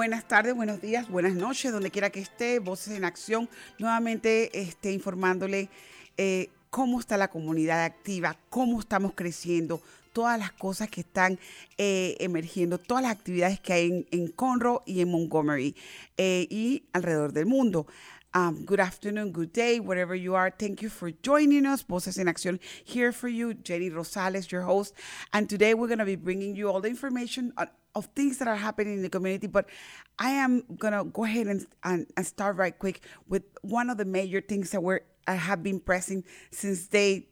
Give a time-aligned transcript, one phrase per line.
[0.00, 4.92] Buenas tardes, buenos días, buenas noches, donde quiera que esté, Voces en Acción, nuevamente este,
[4.92, 5.68] informándole
[6.16, 9.82] eh, cómo está la comunidad activa, cómo estamos creciendo,
[10.14, 11.38] todas las cosas que están
[11.76, 15.76] eh, emergiendo, todas las actividades que hay en, en Conroe y en Montgomery
[16.16, 17.86] eh, y alrededor del mundo.
[18.32, 20.50] Um, good afternoon, good day, wherever you are.
[20.56, 21.82] Thank you for joining us.
[21.82, 23.54] Voces en Acción here for you.
[23.54, 24.94] Jenny Rosales, your host.
[25.32, 28.46] And today we're going to be bringing you all the information on, of things that
[28.46, 29.48] are happening in the community.
[29.48, 29.68] But
[30.16, 33.98] I am going to go ahead and, and, and, start right quick with one of
[33.98, 37.26] the major things that we're, I have been pressing since day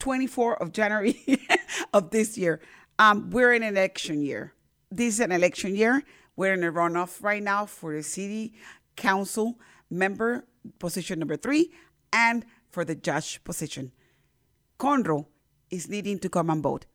[0.00, 1.18] 24 of January
[1.94, 2.60] of this year.
[2.98, 4.52] Um, we're in an election year.
[4.90, 6.02] This is an election year.
[6.36, 8.52] We're in a runoff right now for the city
[8.96, 9.58] council
[9.92, 10.46] member
[10.78, 11.70] position number three
[12.12, 13.92] and for the judge position.
[14.78, 15.26] Conroe
[15.70, 16.86] is needing to come and vote.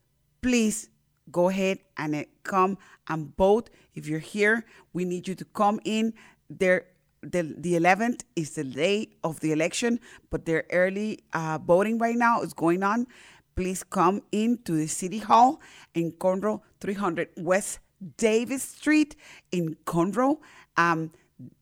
[0.42, 0.90] Please
[1.30, 3.70] go ahead and uh, come and vote.
[3.94, 6.14] If you're here, we need you to come in.
[6.50, 6.86] There,
[7.22, 12.16] the, the 11th is the day of the election, but their early uh, voting right
[12.16, 13.06] now is going on.
[13.56, 15.60] Please come into the City Hall
[15.94, 17.80] in Conroe, 300 West
[18.16, 19.16] Davis Street
[19.50, 20.38] in Conroe.
[20.76, 21.10] Um,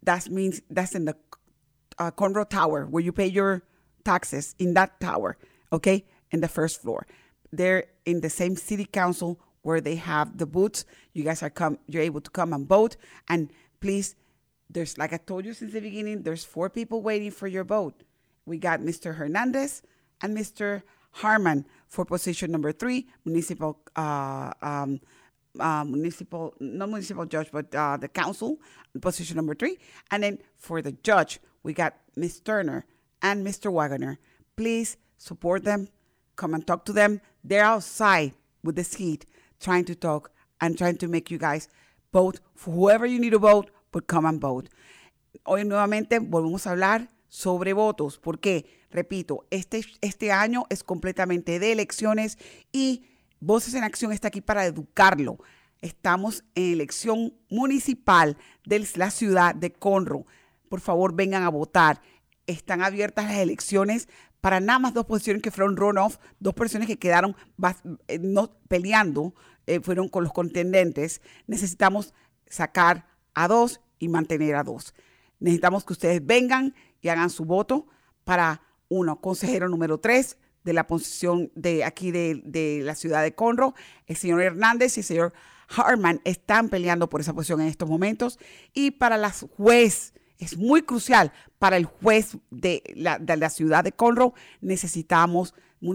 [0.03, 1.17] that means that's in the
[1.99, 3.63] uh, Conroe Tower where you pay your
[4.05, 5.37] taxes in that tower,
[5.73, 7.07] okay, in the first floor.
[7.53, 10.85] They're in the same city council where they have the booths.
[11.13, 12.97] You guys are come, you're able to come and vote.
[13.29, 14.15] And please,
[14.71, 18.03] there's like I told you since the beginning, there's four people waiting for your vote.
[18.45, 19.17] We got Mr.
[19.17, 19.83] Hernandez
[20.23, 20.83] and Mr.
[21.11, 25.01] Harman for position number three, municipal uh, um,
[25.59, 28.59] uh, municipal, not municipal judge, but uh, the council,
[29.01, 29.79] position number three.
[30.11, 32.87] And then for the judge, we got Miss Turner
[33.21, 33.73] and Mr.
[33.73, 34.21] Wagner.
[34.57, 35.89] Please support them.
[36.37, 37.21] Come and talk to them.
[37.43, 39.27] They're outside with this heat
[39.59, 41.69] trying to talk and trying to make you guys
[42.13, 44.69] vote for whoever you need to vote, but come and vote.
[45.45, 48.17] Hoy nuevamente volvemos a hablar sobre votos.
[48.17, 48.65] ¿Por qué?
[48.93, 52.39] Repito, este, este año es completamente de elecciones
[52.73, 53.07] y
[53.41, 55.39] Voces en Acción está aquí para educarlo.
[55.83, 60.25] Estamos en elección municipal de la ciudad de Conroe.
[60.69, 62.01] Por favor, vengan a votar.
[62.47, 64.09] Están abiertas las elecciones
[64.41, 67.35] para nada más dos posiciones que fueron runoff, dos personas que quedaron
[68.07, 69.35] eh, no, peleando,
[69.67, 71.21] eh, fueron con los contendentes.
[71.47, 72.15] Necesitamos
[72.47, 74.95] sacar a dos y mantener a dos.
[75.41, 77.87] Necesitamos que ustedes vengan y hagan su voto
[78.25, 83.73] para uno, consejero número tres, de la posición de aquí de, la ciudad de Conroe.
[84.07, 85.33] El señor Hernández y el señor
[85.69, 88.39] Harman están peleando por esa posición en estos momentos.
[88.75, 94.33] Y para la juez, es muy crucial para el juez de la, ciudad de Conroe,
[94.61, 95.55] necesitamos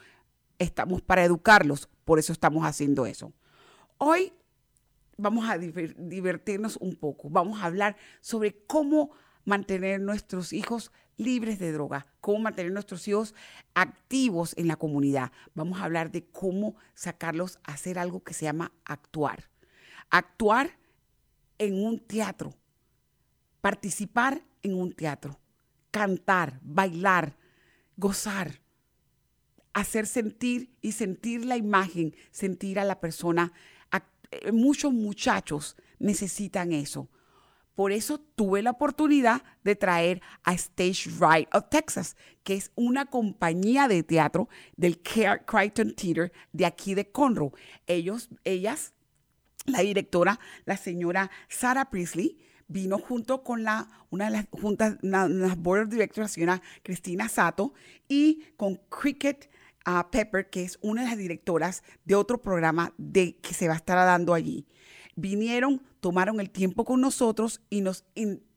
[0.58, 3.32] Estamos para educarlos por eso estamos haciendo eso.
[3.98, 4.32] Hoy
[5.16, 7.30] vamos a divertirnos un poco.
[7.30, 9.10] Vamos a hablar sobre cómo
[9.44, 13.34] mantener nuestros hijos libres de droga, cómo mantener nuestros hijos
[13.74, 15.30] activos en la comunidad.
[15.54, 19.50] Vamos a hablar de cómo sacarlos a hacer algo que se llama actuar.
[20.10, 20.78] Actuar
[21.58, 22.54] en un teatro,
[23.60, 25.38] participar en un teatro,
[25.90, 27.36] cantar, bailar,
[27.96, 28.60] gozar,
[29.72, 33.52] hacer sentir y sentir la imagen, sentir a la persona.
[34.52, 37.08] Muchos muchachos necesitan eso.
[37.74, 43.06] Por eso tuve la oportunidad de traer a Stage Right of Texas, que es una
[43.06, 47.50] compañía de teatro del Crichton Theater de aquí de Conroe.
[47.86, 48.94] Ellos, ellas,
[49.66, 52.38] la directora, la señora Sarah Priestley,
[52.68, 57.74] vino junto con la, una de las juntas, las board directors, la señora Cristina Sato,
[58.08, 59.50] y con Cricket
[59.86, 63.74] uh, Pepper, que es una de las directoras de otro programa de, que se va
[63.74, 64.66] a estar dando allí
[65.16, 68.04] vinieron, tomaron el tiempo con nosotros y nos,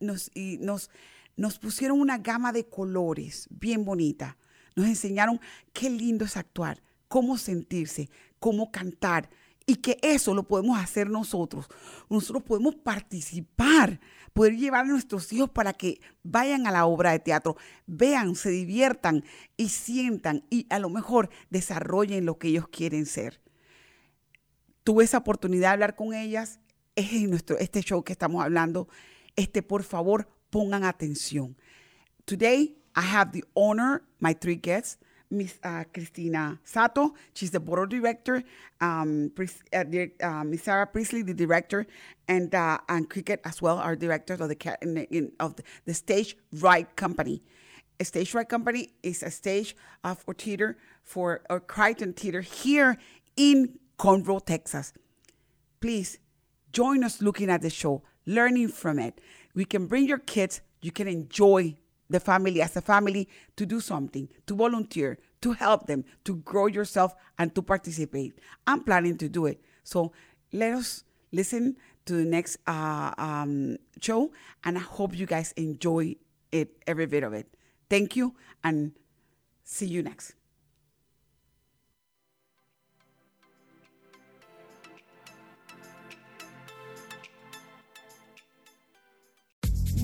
[0.00, 0.90] nos, y nos,
[1.36, 4.36] nos pusieron una gama de colores bien bonita.
[4.76, 5.40] Nos enseñaron
[5.72, 9.30] qué lindo es actuar, cómo sentirse, cómo cantar
[9.66, 11.66] y que eso lo podemos hacer nosotros.
[12.08, 14.00] Nosotros podemos participar,
[14.32, 17.56] poder llevar a nuestros hijos para que vayan a la obra de teatro,
[17.86, 19.24] vean, se diviertan
[19.56, 23.40] y sientan y a lo mejor desarrollen lo que ellos quieren ser
[24.88, 26.60] tuve esa oportunidad de hablar con ellas,
[26.96, 28.88] es en nuestro, este show que estamos hablando.
[29.36, 31.54] Este, por favor, pongan atención.
[32.24, 34.96] Today, I have the honor, my three guests,
[35.28, 38.42] Miss uh, Cristina Sato, she's the board director,
[38.80, 39.30] um,
[39.74, 39.84] uh,
[40.22, 41.86] uh, Miss Sarah Priestley, the director,
[42.26, 45.92] and uh, and Cricket as well, our directors of the in, in, of the, the
[45.92, 47.42] Stage Right Company.
[48.00, 52.96] A Stage Right Company is a stage of or theater for or Crichton Theater here
[53.36, 54.92] in Conroe, Texas.
[55.80, 56.18] Please
[56.72, 59.20] join us looking at the show, learning from it.
[59.54, 61.76] We can bring your kids, you can enjoy
[62.10, 66.66] the family as a family to do something, to volunteer, to help them, to grow
[66.66, 68.38] yourself, and to participate.
[68.66, 69.60] I'm planning to do it.
[69.84, 70.12] So
[70.52, 74.32] let us listen to the next uh, um, show,
[74.64, 76.16] and I hope you guys enjoy
[76.50, 77.46] it, every bit of it.
[77.90, 78.34] Thank you,
[78.64, 78.92] and
[79.64, 80.37] see you next.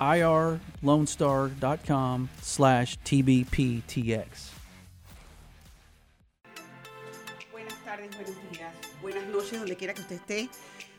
[0.00, 4.50] irlonestar.com slash tbptx.
[7.52, 10.48] Buenas tardes, buenos días, buenas noches, donde quiera que usted esté.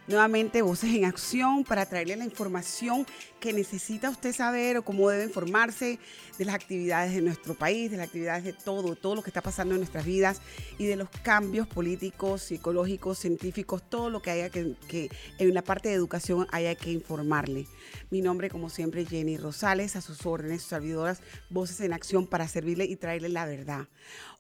[0.08, 3.06] Nuevamente, Voces en Acción para traerle la información
[3.40, 6.00] que necesita usted saber o cómo debe informarse
[6.40, 9.42] de las actividades de nuestro país, de las actividades de todo, todo lo que está
[9.42, 10.42] pasando en nuestras vidas
[10.80, 15.90] y de los cambios políticos, psicológicos, científicos, todo lo que haya que, en la parte
[15.90, 17.68] de educación haya que informarle.
[18.10, 22.48] Mi nombre, como siempre, Jenny Rosales, a sus órdenes, sus servidoras, Voces en Acción para
[22.48, 23.88] servirle y traerle la verdad.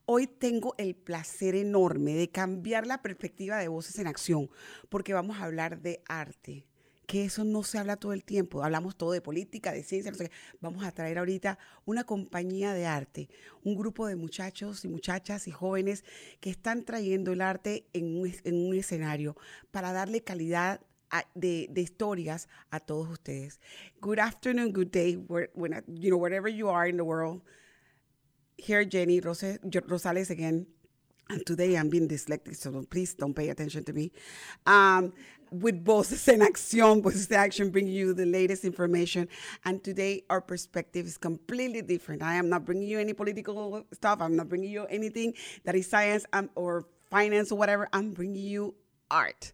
[0.05, 4.50] Hoy tengo el placer enorme de cambiar la perspectiva de Voces en Acción,
[4.89, 6.65] porque vamos a hablar de arte,
[7.05, 8.63] que eso no se habla todo el tiempo.
[8.63, 10.12] Hablamos todo de política, de ciencia.
[10.60, 13.29] Vamos a traer ahorita una compañía de arte,
[13.63, 16.03] un grupo de muchachos y muchachas y jóvenes
[16.39, 19.36] que están trayendo el arte en un, escenario
[19.70, 20.81] para darle calidad
[21.36, 23.60] de, historias a todos ustedes.
[24.00, 27.43] Good afternoon, good day, you know, wherever you are in the world.
[28.62, 30.68] Here Jenny Rose, Rosales again.
[31.30, 34.12] And today I'm being dyslexic, so please don't pay attention to me.
[34.65, 35.13] Um,
[35.50, 39.27] with Voces en Acción, Voces en Action bringing you the latest information.
[39.65, 42.22] And today our perspective is completely different.
[42.22, 44.20] I am not bringing you any political stuff.
[44.22, 45.34] I'm not bringing you anything
[45.65, 46.25] that is science
[46.56, 47.88] or finance or whatever.
[47.94, 48.75] I'm bringing you
[49.10, 49.53] art.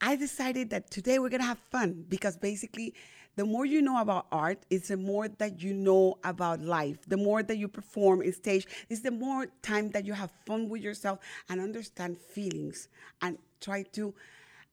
[0.00, 2.94] I decided that today we're going to have fun because basically
[3.36, 6.98] the more you know about art, it's the more that you know about life.
[7.06, 10.68] The more that you perform in stage, it's the more time that you have fun
[10.68, 12.88] with yourself and understand feelings
[13.22, 14.14] and try to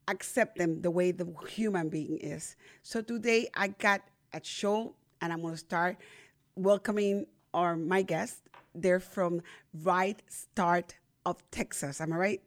[0.07, 2.55] accept them the way the human being is.
[2.83, 4.01] So today I got
[4.33, 5.97] a show and I'm going to start
[6.55, 8.41] welcoming our my guests.
[8.73, 9.41] They're from
[9.83, 11.99] Right Start of Texas.
[12.01, 12.41] Am I right?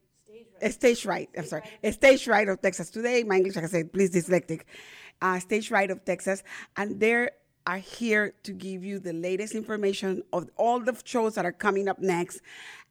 [0.71, 1.29] Stage right.
[1.37, 1.63] I'm sorry.
[1.91, 2.91] Stage right of Texas.
[2.91, 4.63] Today, my English, like I said, please dyslexic.
[5.23, 6.43] Uh, Stage right of Texas,
[6.77, 7.29] and they
[7.67, 11.89] are here to give you the latest information of all the shows that are coming
[11.89, 12.41] up next,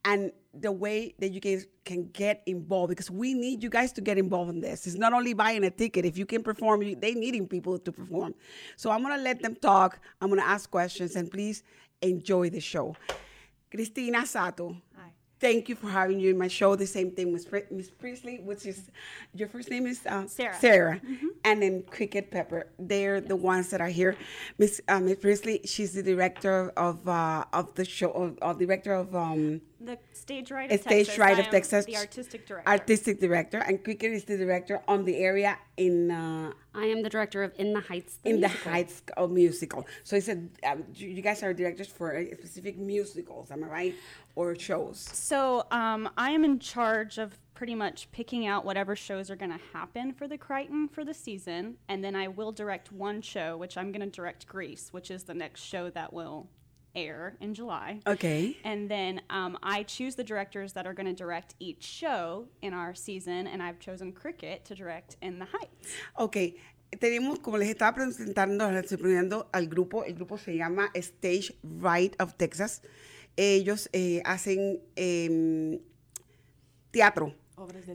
[0.03, 4.01] and the way that you guys can get involved because we need you guys to
[4.01, 4.88] get involved in this.
[4.88, 6.06] It's not only buying a ticket.
[6.06, 8.34] If you can perform, they needing people to perform.
[8.75, 10.00] So I'm gonna let them talk.
[10.20, 11.63] I'm gonna ask questions, and please
[12.01, 12.96] enjoy the show.
[13.70, 14.77] Cristina Sato.
[15.43, 16.77] Thank you for having you in my show.
[16.77, 18.89] The same thing with Miss Priestley, which is
[19.35, 20.55] your first name is uh, Sarah.
[20.57, 21.01] Sarah,
[21.43, 22.67] and then Cricket Pepper.
[22.79, 24.15] They're the ones that are here.
[24.57, 28.93] Miss uh, Miss Priestley, she's the director of uh, of the show, of, of director
[28.93, 31.19] of um, The stage right of Stage Texas.
[31.19, 31.85] Right of Texas.
[31.85, 32.69] The artistic director.
[32.69, 37.09] artistic director, and Cricket is the director on the area in uh, I am the
[37.09, 38.17] director of In the Heights.
[38.23, 38.71] The in the musical.
[38.71, 39.87] Heights of musical.
[40.05, 40.37] So it's a
[40.69, 43.95] um, you you guys are directors for uh, specific musicals, am I right,
[44.35, 44.99] or shows?
[44.99, 49.51] so um, I am in charge of pretty much picking out whatever shows are going
[49.51, 53.57] to happen for the Crichton for the season, and then I will direct one show,
[53.57, 56.47] which I'm going to direct Grease, which is the next show that will
[56.95, 58.00] air in July.
[58.07, 58.57] Okay.
[58.63, 62.73] And then um, I choose the directors that are going to direct each show in
[62.73, 65.88] our season, and I've chosen Cricket to direct In the Heights.
[66.17, 66.55] Ok,
[67.00, 68.69] tenemos, como les estaba presentando,
[69.00, 72.81] presentando al grupo, el grupo se llama Stage Right of Texas.
[73.35, 75.79] Ellos eh, hacen em,
[76.91, 77.33] teatro.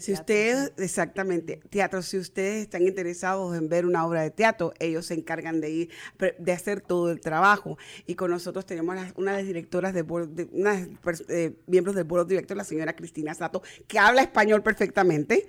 [0.01, 5.07] Si ustedes, exactamente, teatro, si ustedes están interesados en ver una obra de teatro, ellos
[5.07, 5.91] se encargan de ir,
[6.39, 7.79] de hacer todo el trabajo.
[8.07, 11.25] Y con nosotros tenemos las- una de las directoras, de, de- una de las pers-
[11.29, 15.49] eh, miembros del board of directors, la señora Cristina Sato, que habla español perfectamente.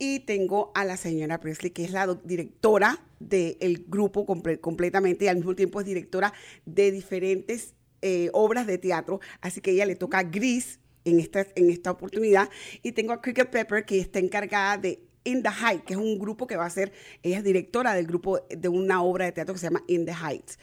[0.00, 5.28] Y tengo a la señora Presley, que es la directora del grupo comple- completamente y
[5.28, 6.32] al mismo tiempo es directora
[6.66, 9.18] de diferentes eh, obras de teatro.
[9.40, 12.48] Así que ella le toca gris en esta, en esta oportunidad.
[12.82, 16.18] Y tengo a Cricket Pepper, que está encargada de In the Heights, que es un
[16.18, 19.54] grupo que va a ser, ella es directora del grupo de una obra de teatro
[19.54, 20.58] que se llama In the Heights.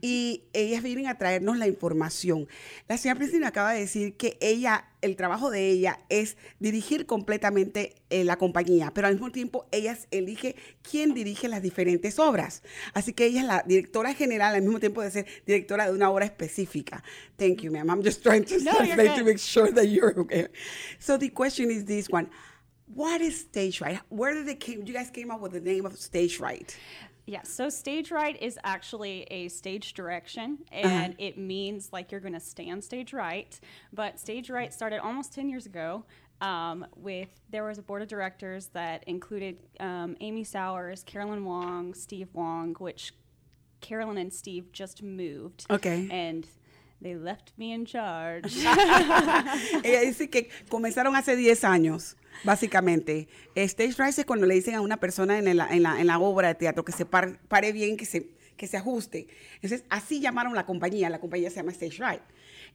[0.00, 2.48] Y ellas vienen a traernos la información.
[2.88, 7.94] La señora Priscila acaba de decir que ella, el trabajo de ella es dirigir completamente
[8.10, 12.62] eh, la compañía, pero al mismo tiempo ella elige quién dirige las diferentes obras.
[12.92, 16.10] Así que ella es la directora general al mismo tiempo de ser directora de una
[16.10, 17.02] obra específica.
[17.36, 17.88] Thank you, ma'am.
[17.88, 20.48] I'm just trying to No, translate to make sure that you're okay.
[20.98, 22.28] So the question is this one.
[22.94, 24.00] What is stage right?
[24.08, 24.84] Where did it came?
[24.86, 26.76] You guys came up with the name of stage right.
[27.26, 32.34] Yeah, so stage right is actually a stage direction, and it means like you're going
[32.34, 33.58] to stand stage right.
[33.92, 36.04] But stage right started almost 10 years ago.
[36.40, 41.92] Um, with there was a board of directors that included um, Amy Sowers, Carolyn Wong,
[41.92, 43.12] Steve Wong, which
[43.80, 45.66] Carolyn and Steve just moved.
[45.70, 46.08] Okay.
[46.10, 46.46] And
[47.02, 48.54] they left me in charge.
[49.84, 53.28] Ella dice que comenzaron hace 10 años, básicamente.
[53.54, 56.18] Stage right es cuando le dicen a una persona en la, en la, en la
[56.18, 59.28] obra de teatro que se par- pare bien, que se, que se ajuste.
[59.56, 61.08] Entonces, así llamaron la compañía.
[61.10, 62.22] La compañía se llama Stage Right.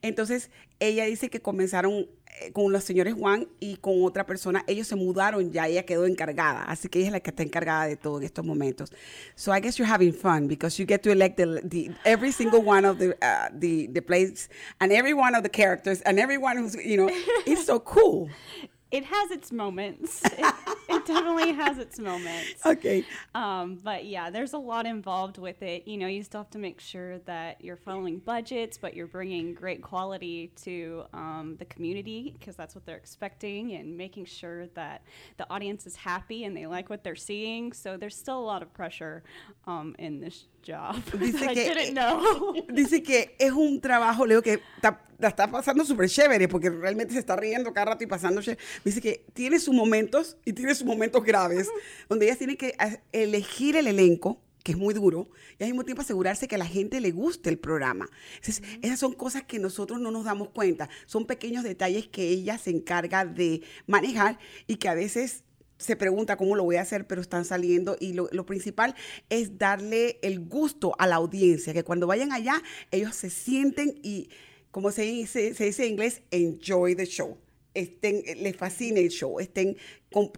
[0.02, 2.06] Entonces, ella dice que comenzaron
[2.52, 4.64] con los señores Juan y con otra persona.
[4.66, 6.64] Ellos se mudaron ya, ella quedó encargada.
[6.64, 8.92] Así que ella es la que está encargada de todo en estos momentos.
[9.34, 12.62] So I guess you're having fun because you get to elect the, the, every single
[12.62, 14.48] one of the, uh, the, the plays
[14.80, 17.08] and every one of the characters and everyone who's, you know,
[17.46, 18.28] it's so cool.
[18.96, 20.22] it has its moments.
[20.24, 20.54] It,
[20.88, 22.54] it definitely has its moments.
[22.66, 23.04] Okay.
[23.34, 25.86] Um, but yeah, there's a lot involved with it.
[25.86, 29.54] You know, you still have to make sure that you're following budgets, but you're bringing
[29.54, 35.02] great quality to um, the community because that's what they're expecting, and making sure that
[35.36, 37.72] the audience is happy and they like what they're seeing.
[37.72, 39.22] So there's still a lot of pressure
[39.66, 40.96] um, in this job.
[41.18, 42.54] Dice I que- didn't know.
[42.74, 47.12] Dice que es un trabajo, Leo, que está, la está pasando súper chévere porque realmente
[47.14, 48.58] se está riendo cada rato y pasándose.
[48.86, 51.68] Dice que tiene sus momentos y tiene sus momentos graves,
[52.08, 55.28] donde ella tiene que a- elegir el elenco que es muy duro,
[55.58, 58.08] y al mismo tiempo asegurarse que a la gente le guste el programa.
[58.34, 60.88] Entonces, esas son cosas que nosotros no nos damos cuenta.
[61.06, 65.44] Son pequeños detalles que ella se encarga de manejar y que a veces
[65.78, 68.96] se pregunta cómo lo voy a hacer, pero están saliendo y lo, lo principal
[69.30, 74.30] es darle el gusto a la audiencia, que cuando vayan allá ellos se sienten y,
[74.72, 77.38] como se dice, se dice en inglés, enjoy the show.
[77.76, 79.76] Estén, les fascine el show, estén
[80.12, 80.32] con-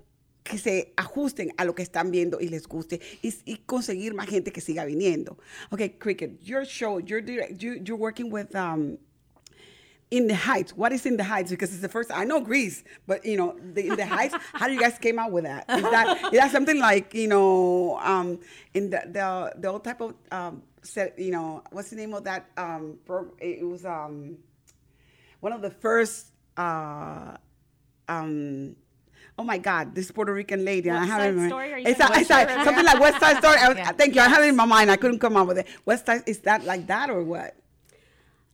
[0.49, 4.29] que se ajusten a lo que están viendo y les guste y, y conseguir más
[4.29, 5.37] gente que siga viniendo.
[5.71, 8.99] Okay, Cricket, your show, you're, direct, you, you're working with um,
[10.11, 10.75] in the Heights.
[10.75, 11.51] What is in the Heights?
[11.51, 12.11] Because it's the first.
[12.11, 14.35] I know Greece, but you know, the, in the Heights.
[14.55, 15.67] how do you guys came out with that?
[15.69, 18.41] Is that is that something like you know, um,
[18.75, 21.19] in the the the old type of um, set?
[21.19, 22.49] You know, what's the name of that?
[22.57, 24.39] Um, pro, it was um,
[25.41, 27.37] one of the first uh,
[28.09, 28.77] um,
[29.39, 30.89] oh my God, this Puerto Rican lady.
[30.89, 31.73] and I West have Side it in my- Story?
[31.73, 33.57] Are you It's, saying a- West it's a- Side something like West Side Story.
[33.59, 33.93] I was, Yeah.
[33.93, 34.21] Thank you.
[34.21, 34.91] I have it in my mind.
[34.91, 35.67] I couldn't come up with it.
[35.85, 37.55] West Side, is that like that or what?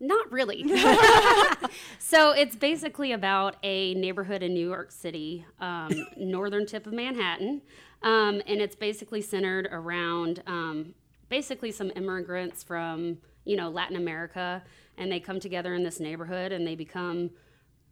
[0.00, 0.64] Not really.
[1.98, 7.62] so it's basically about a neighborhood in New York City, um, northern tip of Manhattan,
[8.02, 10.94] um, and it's basically centered around um,
[11.30, 14.62] basically some immigrants from you know Latin America,
[14.98, 17.30] and they come together in this neighborhood and they become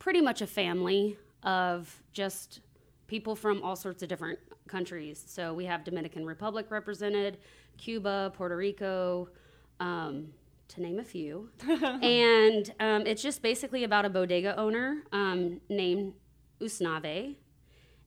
[0.03, 2.59] pretty much a family of just
[3.07, 5.23] people from all sorts of different countries.
[5.29, 7.39] So we have Dominican Republic represented,
[7.79, 9.29] Cuba, Puerto Rico.
[9.79, 10.33] Um,
[10.69, 11.51] to name a few.
[12.03, 16.15] and um, it's just basically about a bodega owner um, named
[16.61, 17.37] Usnave.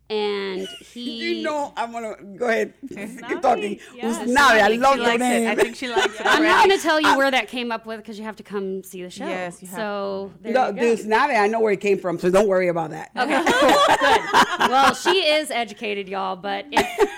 [0.10, 1.38] And he.
[1.38, 2.74] You know, I'm gonna go ahead.
[2.90, 3.80] Keep talking.
[3.96, 4.20] yes.
[4.20, 5.20] Usnavi, I She love your likes it.
[5.20, 5.50] name.
[5.50, 6.22] I think she likes it.
[6.26, 8.44] I'm not going to tell you where that came up with because you have to
[8.44, 9.26] come see the show.
[9.28, 10.82] Yes, you have So there No, you go.
[10.96, 13.12] Usnavi, I know where it came from, so don't worry about that.
[13.16, 14.70] Good.
[14.70, 17.10] Well, she is educated, y'all, but if,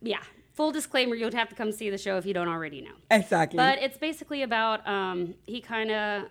[0.00, 0.20] yeah,
[0.54, 2.92] full disclaimer, you'll have to come see the show if you don't already know.
[3.10, 3.56] Exactly.
[3.58, 6.24] But it's basically about um, he kind of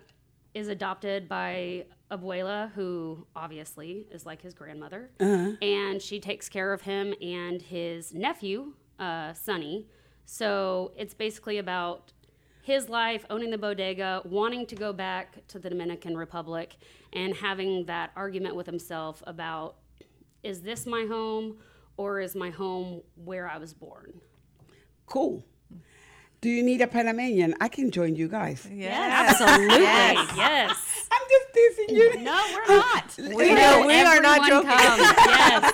[0.54, 1.84] is adopted by
[2.16, 8.14] Abuela, who obviously is like his grandmother, and she takes care of him and his
[8.14, 9.86] nephew, uh, Sonny.
[10.24, 12.12] So it's basically about
[12.62, 16.76] his life, owning the bodega, wanting to go back to the Dominican Republic,
[17.12, 19.76] and having that argument with himself about
[20.42, 21.56] is this my home
[21.96, 24.20] or is my home where I was born?
[25.06, 25.44] cool.
[26.40, 27.54] Do you need a Panamanian?
[27.60, 28.68] I can join you guys.
[28.70, 29.40] Yes.
[29.40, 29.76] Absolutely.
[29.76, 30.36] Yes.
[30.36, 30.93] yes.
[31.88, 33.14] No, we're not.
[33.18, 34.70] We, know, we are not joking.
[34.70, 35.72] Yes.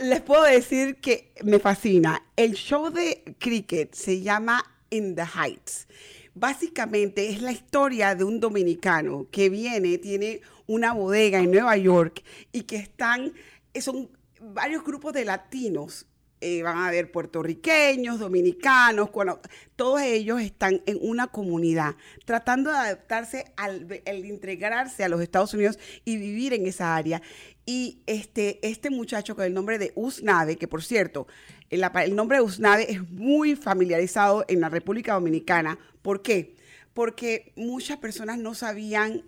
[0.00, 2.22] Les puedo decir que me fascina.
[2.36, 5.86] El show de cricket se llama In the Heights.
[6.34, 12.24] Básicamente es la historia de un dominicano que viene, tiene una bodega en Nueva York
[12.50, 13.32] y que están,
[13.80, 16.06] son varios grupos de latinos.
[16.44, 19.40] Eh, van a haber puertorriqueños, dominicanos, cuando-
[19.76, 25.54] todos ellos están en una comunidad tratando de adaptarse al, al integrarse a los Estados
[25.54, 27.22] Unidos y vivir en esa área.
[27.66, 31.26] Y este, este muchacho con el nombre de Usnave, que por cierto,
[31.70, 35.78] el, el nombre de Usnave es muy familiarizado en la República Dominicana.
[36.02, 36.54] ¿Por qué?
[36.92, 39.22] Porque muchas personas no sabían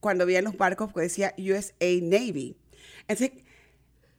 [0.00, 2.56] cuando veían los barcos que decía USA Navy.
[3.06, 3.43] Entonces,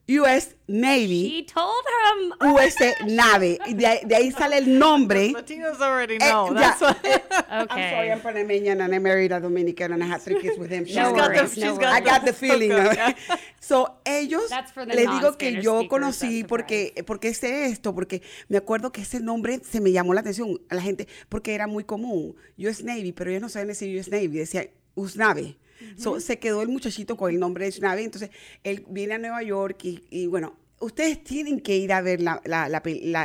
[0.07, 2.33] US Navy, She told him.
[2.53, 2.75] US
[3.07, 3.57] Nave.
[3.65, 5.31] Y de, ahí- de ahí sale el nombre.
[5.31, 6.53] Latinos already Eh, know.
[6.53, 6.97] ya, That's what.
[7.03, 7.89] eh, I'm Okay.
[7.89, 10.83] sorry, I'm Panamanian and I married a Dominican and I had three kids with him.
[10.83, 11.85] No She's got worries, the- no she's.
[11.87, 12.71] I got the feeling.
[12.71, 13.13] Okay, yeah.
[13.59, 14.43] So, ellos,
[14.85, 19.59] les digo que yo conocí porque, porque sé esto, porque me acuerdo que ese nombre
[19.63, 22.35] se me llamó la atención a la gente porque era muy común.
[22.59, 25.57] US Navy, pero ellos no saben decir US Navy, decía USNAVE.
[25.97, 28.29] So, se quedó el muchachito con el nombre de USNAVE, entonces
[28.63, 32.41] él viene a Nueva York y, y bueno, ustedes tienen que ir a ver la-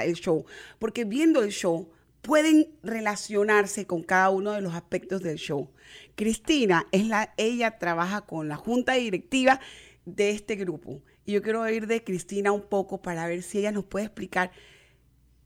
[0.04, 0.44] el show,
[0.78, 1.88] porque viendo el show
[2.22, 5.70] pueden relacionarse con cada uno de los aspectos del show.
[6.16, 9.60] Cristina es la, ella trabaja con la junta directiva
[10.04, 11.02] de este grupo.
[11.24, 14.50] Y yo quiero oír de Cristina un poco para ver si ella nos puede explicar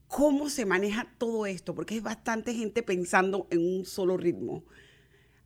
[0.09, 4.64] cómo se maneja todo esto, porque es bastante gente pensando en un solo ritmo.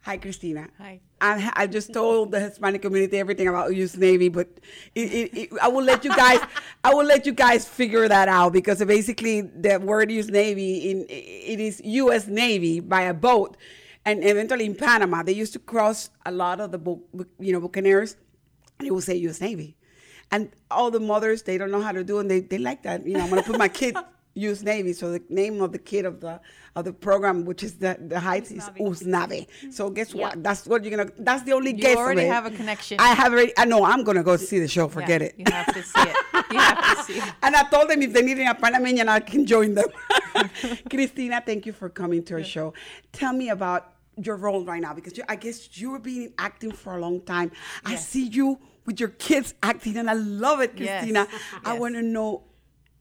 [0.03, 0.69] Hi, Christina.
[0.79, 1.01] Hi.
[1.21, 4.49] I, I just told the Hispanic community everything about US Navy, but
[4.95, 6.41] it, it, it, I will let you guys,
[6.85, 11.07] I will let you guys figure that out because basically the word US Navy in
[11.09, 12.27] it is U.S.
[12.29, 13.57] Navy by a boat,
[14.05, 17.01] and eventually in Panama they used to cross a lot of the bu-
[17.39, 18.17] you know buccaneers,
[18.79, 19.41] and it would say U.S.
[19.41, 19.77] Navy,
[20.31, 23.05] and all the mothers they don't know how to do, and they, they like that.
[23.07, 23.97] You know, I'm gonna put my kid
[24.39, 24.63] U.S.
[24.63, 26.41] Navy, so the name of the kid of the
[26.77, 29.47] of the program, which is the the Heights, is Usnave.
[29.73, 30.43] So guess what?
[30.43, 31.11] That's what you're gonna.
[31.19, 31.93] That's the only You guess.
[31.95, 32.99] of already have a connection.
[33.01, 33.53] I have already.
[33.57, 33.85] I know.
[33.85, 34.85] I'm gonna go see the show.
[34.87, 35.35] Yeah, Forget it.
[35.39, 36.17] You have to see it.
[36.53, 37.25] You have to see it.
[37.43, 39.89] And I told them if they needed a Panamanian, I can join them.
[40.91, 42.75] Christina, thank you for coming to our show.
[43.13, 46.97] Tell me about your role right now because you, I guess you've been acting for
[46.97, 47.51] a long time.
[47.85, 51.01] I see you with your kids acting, and I love it, Yes.
[51.01, 51.29] Christina.
[51.65, 51.81] I Yes.
[51.81, 52.43] want to know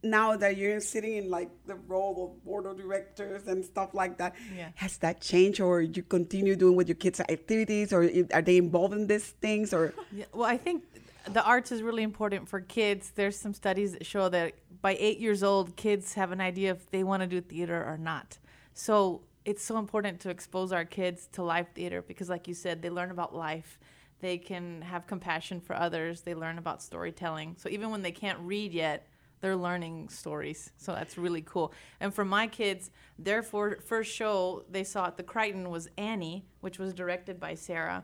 [0.09, 4.17] now that you're sitting in like the role of board of directors and stuff like
[4.17, 4.35] that.
[4.55, 4.69] Yeah.
[4.75, 8.93] Has that changed, or you continue doing with your kids' activities, or are they involved
[8.93, 9.93] in these things, or?
[10.11, 10.83] Yeah, well, I think
[11.25, 13.11] the arts is really important for kids.
[13.13, 16.89] There's some studies that show that by eight years old, kids have an idea if
[16.91, 18.37] they want to do theater or not.
[18.73, 22.81] So it's so important to expose our kids to live theater because, like you said,
[22.81, 23.79] they learn about life.
[24.19, 26.21] They can have compassion for others.
[26.21, 27.55] They learn about storytelling.
[27.57, 29.07] So even when they can't read yet,
[29.41, 30.71] they're learning stories.
[30.77, 31.73] So that's really cool.
[31.99, 36.45] And for my kids, their for, first show they saw at the Crichton was Annie,
[36.61, 38.03] which was directed by Sarah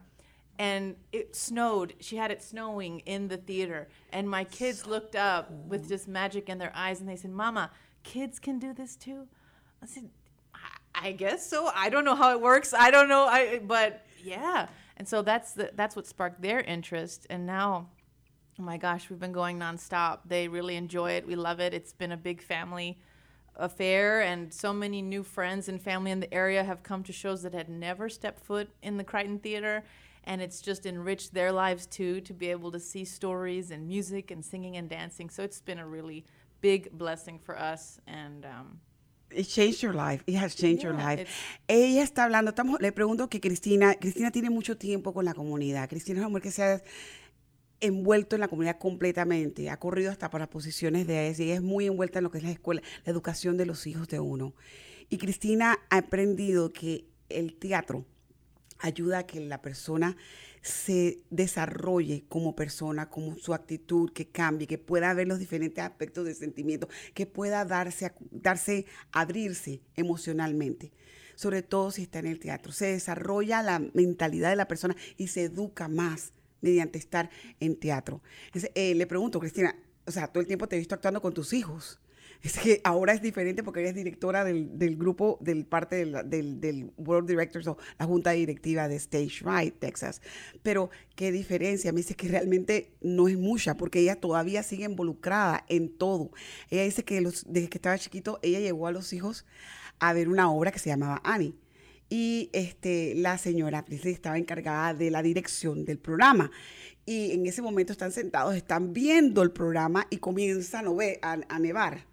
[0.60, 1.94] and it snowed.
[2.00, 6.50] She had it snowing in the theater, and my kids looked up with just magic
[6.50, 7.72] in their eyes, and they said, "Mama,
[8.04, 9.28] kids can do this too."
[9.82, 10.10] I said,
[10.54, 11.72] "I, I guess so.
[11.74, 12.74] I don't know how it works.
[12.74, 13.26] I don't know.
[13.26, 14.68] I but yeah."
[14.98, 17.90] And so that's the that's what sparked their interest, and now.
[18.60, 20.20] Oh my gosh, we've been going nonstop.
[20.26, 21.26] They really enjoy it.
[21.26, 21.74] We love it.
[21.74, 23.00] It's been a big family
[23.56, 27.44] affair, and so many new friends and family in the area have come to shows
[27.44, 29.84] that had never stepped foot in the Crichton Theater
[30.26, 34.32] and it's just enriched their lives too to be able to see stories and music
[34.32, 35.30] and singing and dancing.
[35.30, 36.26] So it's been a really
[36.62, 38.80] big blessing for us and um,
[39.32, 40.24] It changed your life.
[40.28, 41.28] It has changed your life.
[41.68, 45.90] Ella está hablando, estamos, le pregunto que Cristina, Cristina tiene mucho tiempo con la comunidad.
[45.90, 46.82] Cristina es una mujer que se ha
[47.84, 51.86] envuelto en la comunidad completamente, ha corrido hasta para posiciones de AES y es muy
[51.86, 54.54] envuelta en lo que es la escuela, la educación de los hijos de uno.
[55.10, 58.06] Y Cristina ha aprendido que el teatro
[58.80, 60.16] ayuda a que la persona
[60.62, 66.26] se desarrolle como persona, como su actitud, que cambie, que pueda ver los diferentes aspectos
[66.26, 70.94] del sentimiento, que pueda darse, darse, abrirse emocionalmente.
[71.36, 72.72] Sobre todo si está en el teatro.
[72.72, 76.32] Se desarrolla la mentalidad de la persona y se educa más
[76.64, 78.24] mediante estar en teatro.
[78.74, 79.76] Eh, le pregunto, Cristina,
[80.08, 82.00] o sea, todo el tiempo te he visto actuando con tus hijos.
[82.44, 87.26] Es que ahora es diferente porque eres directora del, grupo, del parte del, del, Board
[87.26, 90.22] Directors o la junta directiva de Stage Right, Texas.
[90.62, 91.94] Pero qué diferencia.
[91.94, 96.32] Me dice que realmente no es mucha porque ella todavía sigue involucrada en todo.
[96.70, 99.46] Ella dice que desde que estaba chiquito, ella llevó a los hijos
[100.00, 101.56] a ver una obra que se llamaba Annie.
[102.16, 106.52] Y este, la señora Priestley estaba encargada de la dirección del programa.
[107.08, 111.58] Y en ese momento están sentados, están viendo el programa y comienza a, a, a
[111.58, 112.06] nevar.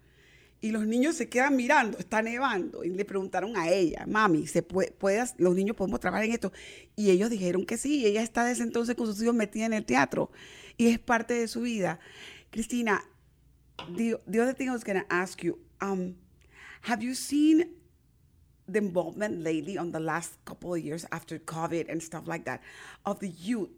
[0.59, 2.83] Y los niños se quedan mirando, está nevando.
[2.83, 4.95] Y le preguntaron a ella, mami, ¿se puede,
[5.37, 6.51] los niños podemos trabajar en esto?
[6.95, 7.99] Y ellos dijeron que sí.
[7.99, 10.31] Y ella está desde entonces con sus hijos metida en el teatro.
[10.77, 11.99] Y es parte de su vida.
[12.49, 13.03] Cristina,
[13.95, 16.15] the, the other thing I was going to ask you, um,
[16.81, 17.80] have you seen
[18.73, 22.61] the involvement lately on the last couple of years after COVID and stuff like that
[23.05, 23.69] of the youth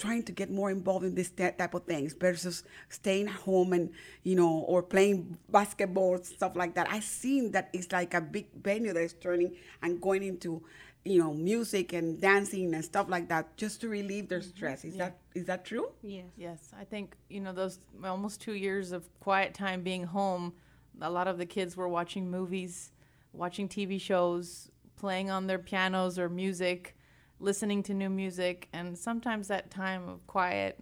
[0.00, 3.90] trying to get more involved in this type of things versus staying at home and
[4.22, 6.90] you know or playing basketball stuff like that.
[6.90, 10.62] I've seen that it's like a big venue that is turning and going into
[11.04, 14.56] you know music and dancing and stuff like that just to relieve their mm-hmm.
[14.56, 14.84] stress.
[14.84, 15.88] Is that is that true?
[16.02, 16.24] Yes.
[16.36, 20.54] Yes, I think you know those almost two years of quiet time being home.
[21.02, 22.90] A lot of the kids were watching movies,
[23.32, 26.96] watching TV shows, playing on their pianos or music,
[27.38, 30.78] listening to new music, and sometimes that time of quiet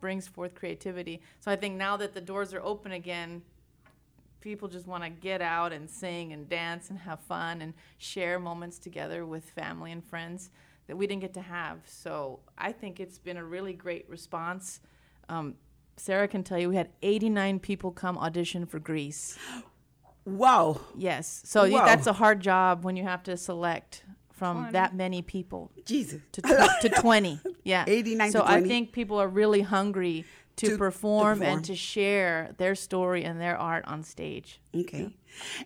[0.00, 1.20] brings forth creativity.
[1.40, 3.42] So I think now that the doors are open again,
[4.40, 8.38] people just want to get out and sing and dance and have fun and share
[8.38, 10.50] moments together with family and friends
[10.88, 11.78] that we didn't get to have.
[11.86, 14.80] So I think it's been a really great response.
[15.28, 15.54] Um,
[15.96, 19.38] Sarah can tell you we had 89 people come audition for Grease.
[20.24, 21.42] wow Yes.
[21.44, 21.84] So you, Wow.
[21.86, 24.72] that's a hard job when you have to select from 20.
[24.72, 27.40] that many people jesus to, tw- to 20.
[27.64, 27.84] Yeah.
[27.88, 28.68] 89 to so I 20.
[28.68, 30.24] think people are really hungry
[30.56, 31.56] to, To- to perform, perform.
[31.58, 34.60] and to share their story and their art on stage.
[34.74, 34.92] Ok.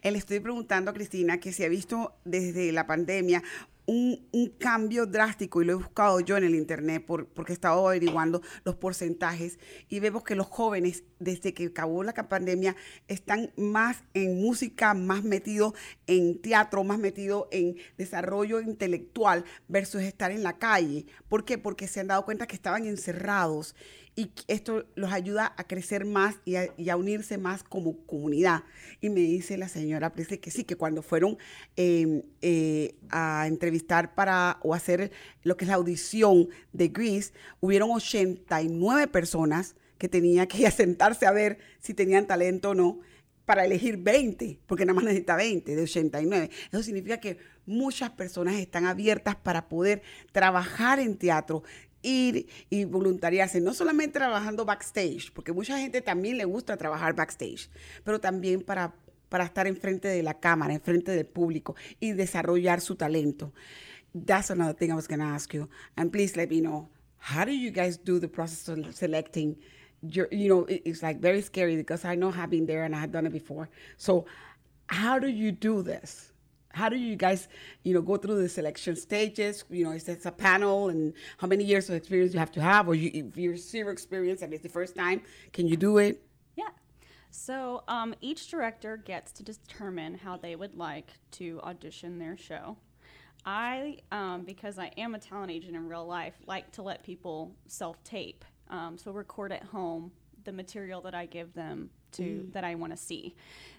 [0.02, 3.42] Eh, Le estoy preguntando a Cristina que si ha visto desde la pandemia
[3.86, 7.54] un, un cambio drástico, y lo he buscado yo en el internet por- porque he
[7.54, 12.76] estado averiguando los porcentajes, y vemos que los jóvenes, desde que acabó la pandemia,
[13.08, 15.74] están más en música, más metidos
[16.06, 21.06] en teatro, más metidos en desarrollo intelectual versus estar en la calle.
[21.28, 21.56] ¿Por qué?
[21.56, 23.74] Porque se han dado cuenta que estaban encerrados
[24.16, 28.64] y esto los ayuda a crecer más y a, y unirse más como comunidad.
[29.02, 31.36] Y me dice la señora Presley que sí, que cuando fueron
[31.76, 37.90] eh, eh, a entrevistar para o hacer lo que es la audición de Grease, hubieron
[37.90, 43.00] 89 personas que tenían que sentarse a ver si tenían talento o no
[43.46, 46.50] para elegir 20, porque nada más necesita 20 de 89.
[46.72, 50.02] Eso significa que muchas personas están abiertas para poder
[50.32, 51.62] trabajar en teatro,
[52.06, 57.68] ir y voluntariarse, no solamente trabajando backstage, porque mucha gente también le gusta trabajar backstage,
[58.04, 58.94] pero también para,
[59.28, 63.52] para estar enfrente de la cámara, enfrente del público y desarrollar su talento.
[64.14, 65.68] That's another thing I was going to ask you.
[65.96, 66.88] And please let me know,
[67.18, 69.56] how do you guys do the process of selecting
[70.00, 72.94] your, you know, it- it's like very scary because I know I've been there and
[72.94, 73.68] I had done it before.
[73.96, 74.24] So
[74.88, 76.32] how do you do this?
[76.76, 77.48] How do you guys,
[77.84, 79.64] you know, go through the selection stages?
[79.70, 82.60] You know, is this a panel and how many years of experience you have to
[82.60, 82.86] have?
[82.86, 85.22] Or you, if you're zero experience and it's the first time,
[85.54, 86.22] can you do it?
[86.54, 86.68] Yeah.
[87.30, 92.76] So um, each director gets to determine how they would like to audition their show.
[93.46, 97.54] I, um, because I am a talent agent in real life, like to let people
[97.68, 98.44] self tape.
[98.68, 100.10] Um, so record at home
[100.44, 103.34] the material that I give them to that I want to see.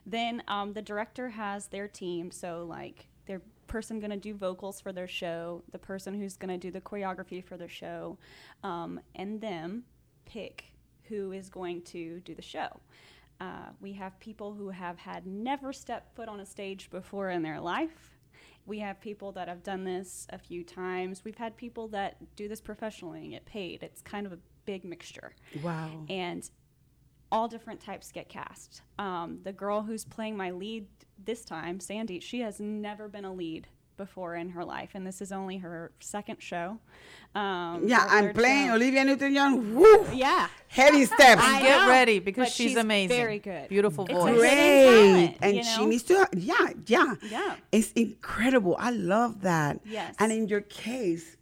[0.06, 2.32] Then um, the director has their team.
[2.32, 6.50] So like their person going to do vocals for their show, the person who's going
[6.50, 8.18] to do the choreography for their show,
[8.64, 9.84] um, and them
[10.26, 10.66] pick
[11.04, 12.80] who is going to do the show.
[13.40, 17.44] Uh, we have people who have had never stepped foot on a stage before in
[17.44, 18.18] their life.
[18.66, 21.22] We have people that have done this a few times.
[21.24, 23.84] We've had people that do this professionally and get paid.
[23.84, 25.34] It's kind of a big mixture.
[25.64, 26.06] Wow.
[26.10, 26.50] And
[27.32, 28.82] all different types get cast.
[29.00, 30.88] Um, the girl who's playing my lead
[31.24, 35.22] this time, Sandy, she has never been a lead before in her life, and this
[35.22, 36.78] is only her second show.
[37.34, 38.76] Um, Yeah, I'm playing show.
[38.76, 39.74] Olivia Newton-John.
[39.76, 40.06] Woo!
[40.14, 40.48] Yeah.
[40.68, 41.42] Heavy steps.
[41.44, 43.18] I Get know, ready because but she's, amazing.
[43.18, 43.68] Very good.
[43.70, 44.36] Beautiful It's voice.
[44.36, 44.86] hidden Great.
[44.86, 47.16] talent, and you she needs to, yeah, yeah.
[47.28, 47.56] Yeah.
[47.72, 48.76] It's incredible.
[48.80, 49.80] I love that.
[49.84, 50.14] Yes.
[50.20, 51.36] And in your case,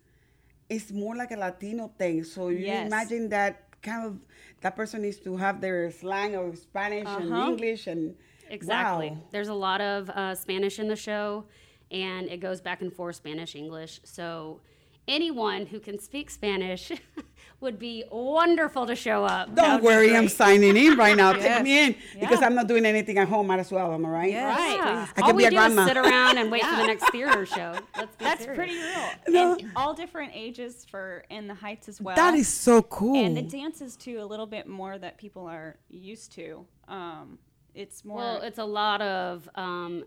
[0.69, 2.23] it's more like a Latino thing.
[2.23, 2.87] So you Yes.
[2.87, 4.17] imagine that kind of,
[4.61, 7.49] that person needs to have their slang of Spanish and Uh-huh.
[7.51, 8.15] English and
[8.49, 9.09] Exactly.
[9.09, 9.17] Wow.
[9.31, 11.45] There's a lot of uh, Spanish in the show,
[11.89, 13.99] and it goes back and forth Spanish, English.
[14.03, 14.61] So
[15.07, 16.91] anyone who can speak Spanish
[17.61, 19.55] would be wonderful to show up.
[19.55, 21.31] Don't worry, I'm signing in right now.
[21.33, 21.43] Yes.
[21.43, 22.45] Take me in because Yeah.
[22.47, 23.47] I'm not doing anything at home.
[23.47, 23.93] Might as well.
[23.93, 24.31] Am I right?
[24.31, 24.57] Yes.
[24.57, 24.75] Right.
[24.77, 25.07] Yeah.
[25.17, 25.81] I All could we a do grandma.
[25.83, 27.75] is sit around and wait for the next theater show.
[27.97, 28.57] Let's be That's serious.
[28.57, 29.09] pretty real.
[29.29, 29.53] No.
[29.55, 32.15] And all different ages for in the heights as well.
[32.15, 33.23] That is so cool.
[33.25, 36.65] And the dances too, a little bit more that people are used to.
[36.87, 37.39] Um,
[37.73, 38.17] it's more.
[38.17, 40.03] Well, it's a lot of um,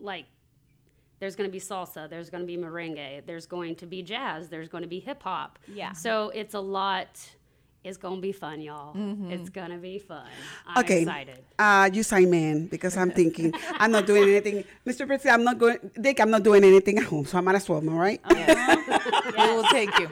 [0.00, 0.26] like.
[1.24, 2.06] There's going to be salsa.
[2.06, 3.24] There's going to be merengue.
[3.24, 4.50] There's going to be jazz.
[4.50, 5.58] There's going to be hip hop.
[5.66, 5.92] Yeah.
[5.92, 7.18] So it's a lot.
[7.82, 8.92] It's going to be fun, y'all.
[9.30, 10.26] It's going to be fun.
[10.66, 11.00] I'm okay.
[11.00, 11.42] excited.
[11.58, 14.64] Uh, you sign me in because I'm thinking I'm not doing anything.
[14.86, 15.06] Mr.
[15.06, 17.66] President, I'm not going, Dick, I'm not doing anything at home, so I might as
[17.70, 18.20] well, am I right?
[19.38, 20.10] We will take you.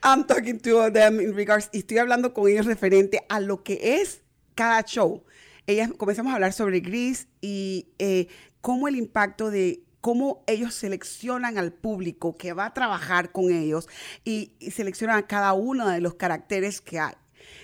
[0.00, 3.80] I'm talking to them in regards, y estoy hablando con ellos referente a lo que
[3.82, 4.22] es
[4.54, 5.24] cada show.
[5.66, 8.28] Ellas comenzamos a hablar sobre Gris y eh,
[8.60, 13.88] cómo el impacto de cómo ellos seleccionan al público que va a trabajar con ellos
[14.24, 17.14] y, y seleccionan a cada uno de los caracteres que hay.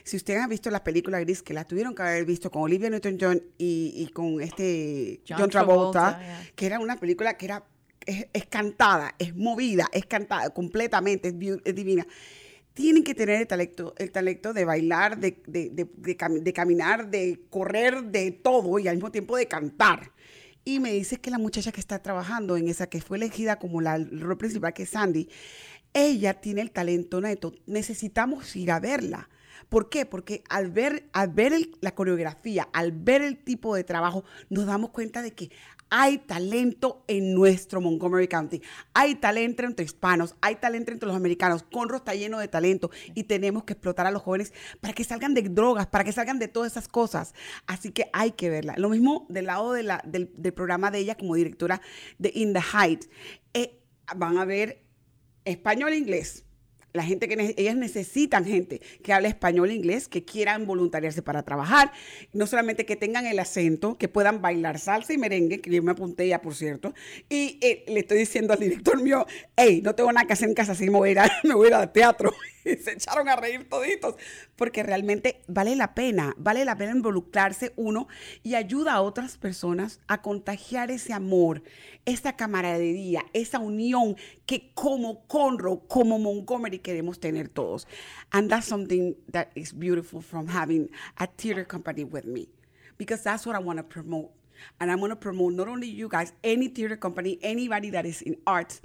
[0.04, 2.88] Si ustedes han visto la película Gris, que la tuvieron que haber visto con Olivia
[2.90, 6.52] Newton-John y, y con este John John, Travolta, Travolta, yeah.
[6.54, 7.64] que era una película que era
[8.06, 12.06] es, es cantada, es movida, es cantada completamente, es, divina.
[12.72, 18.30] Tienen que tener el talento, el talento de bailar, de, de caminar, de correr, de
[18.30, 20.12] todo y al mismo tiempo de cantar.
[20.68, 23.80] Y me dice que la muchacha que está trabajando en esa, que fue elegida como
[23.80, 25.30] la rol principal, que es Sandy,
[25.94, 27.54] ella tiene el talento neto.
[27.64, 29.30] Necesitamos ir a verla.
[29.70, 30.04] ¿Por qué?
[30.04, 34.90] Porque al ver, al ver la coreografía, al ver el tipo de trabajo, nos damos
[34.90, 35.50] cuenta de que
[35.90, 38.60] hay talento en nuestro Montgomery County.
[38.94, 41.62] Hay talento entre hispanos, hay talento entre los americanos.
[41.62, 45.34] Conroe está lleno de talento y tenemos que explotar a los jóvenes para que salgan
[45.34, 47.34] de drogas, para que salgan de todas esas cosas.
[47.66, 48.74] Así que hay que verla.
[48.76, 51.80] Lo mismo del lado de la- del, del programa de ella como directora
[52.18, 53.08] de In the Heights.
[53.54, 53.80] Eh,
[54.16, 54.82] van a ver
[55.44, 56.44] español e inglés.
[56.92, 61.42] La gente que ellas necesitan gente que hable español e inglés, que quieran voluntariarse para
[61.42, 61.92] trabajar,
[62.32, 65.92] no solamente que tengan el acento, que puedan bailar salsa y merengue, que yo me
[65.92, 66.94] apunté ya, por cierto,
[67.28, 70.54] y eh, le estoy diciendo al director mío, hey, no tengo nada que hacer en
[70.54, 72.32] casa, así me voy a ir, a- me voy a teatro.
[72.82, 74.16] Se echaron a reír toditos,
[74.56, 78.08] porque realmente vale la pena, vale la pena involucrarse uno
[78.42, 81.62] y ayuda a otras personas a contagiar ese amor,
[82.04, 87.86] esa camaradería, esa unión que como Conroe, como Montgomery queremos tener todos.
[88.30, 92.48] And that's something that is beautiful from having a theater company with me,
[92.96, 94.30] because that's what I want to promote.
[94.80, 98.22] And I want to promote not only you guys, any theater company, anybody that is
[98.22, 98.80] in arts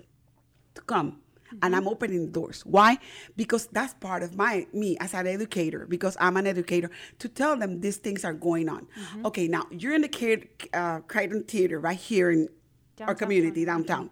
[0.75, 1.22] to come
[1.61, 2.65] and I'm opening doors.
[2.65, 2.97] Why?
[3.35, 5.85] Because that's part of my me as an educator.
[5.87, 6.89] Because I'm an educator
[7.19, 8.87] to tell them these things are going on.
[9.25, 12.49] Okay, now you're in the Cre- uh, Crichton Theater right here in
[13.01, 14.09] our community downtown.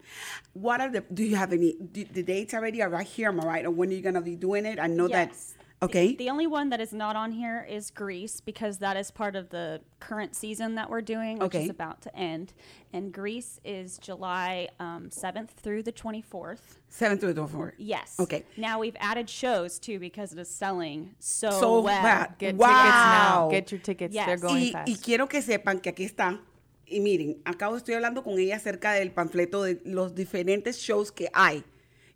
[0.53, 1.01] What are the?
[1.13, 1.75] Do you have any?
[1.91, 3.29] Do, the dates already are right here.
[3.29, 3.65] Am I right?
[3.65, 4.79] Or when are you gonna be doing it?
[4.79, 5.55] I know Yes.
[5.81, 5.85] That.
[5.89, 6.15] Okay.
[6.15, 9.49] The only one that is not on here is Greece because that is part of
[9.49, 11.63] the current season that we're doing, which Okay.
[11.63, 12.53] is about to end.
[12.93, 16.59] And Greece is July um, 7th through the 24th.
[16.89, 17.73] Seventh through the twenty fourth.
[17.77, 18.17] Yes.
[18.19, 18.43] Okay.
[18.57, 22.01] Now we've added shows too because it is selling so, So well.
[22.03, 22.35] bad.
[22.37, 22.67] Get wow.
[22.67, 23.49] tickets now.
[23.49, 24.13] Get your tickets.
[24.13, 24.25] Yes.
[24.27, 24.89] They're going y, fast.
[24.89, 26.37] y quiero que sepan que aquí está.
[26.85, 31.29] Y miren, acabo estoy hablando con ella acerca del panfleto de los diferentes shows que
[31.33, 31.63] hay.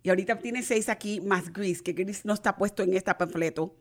[0.06, 3.74] Y ahorita tiene seis aquí más Grease, que Grease no está puesto en este panfleto.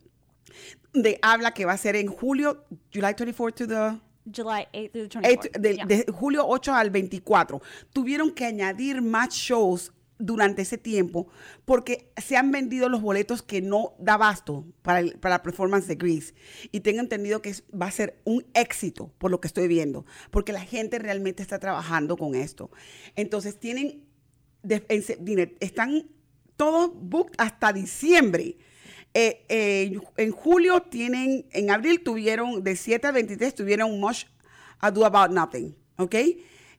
[0.92, 4.00] De habla que va a ser en julio, July 24 to the
[4.36, 5.26] July 8th through the 24th.
[5.28, 5.86] eight- de, Yeah.
[5.86, 7.62] de julio 8 al 24.
[7.94, 11.28] Tuvieron que añadir más shows durante ese tiempo
[11.64, 15.86] porque se han vendido los boletos que no da basto para, el- para la performance
[15.88, 16.34] de Grease.
[16.72, 20.08] Y tengo entendido que es- va a ser un éxito por lo que estoy viendo,
[20.32, 22.72] porque la gente realmente está trabajando con esto.
[23.16, 24.06] Entonces tienen,
[24.64, 26.08] de- en están
[26.58, 28.58] todos booked hasta diciembre.
[29.14, 34.26] Eh, eh, en julio tienen, en abril tuvieron, de 7 al 23 tuvieron Much
[34.80, 36.16] Ado About Nothing, ¿ok?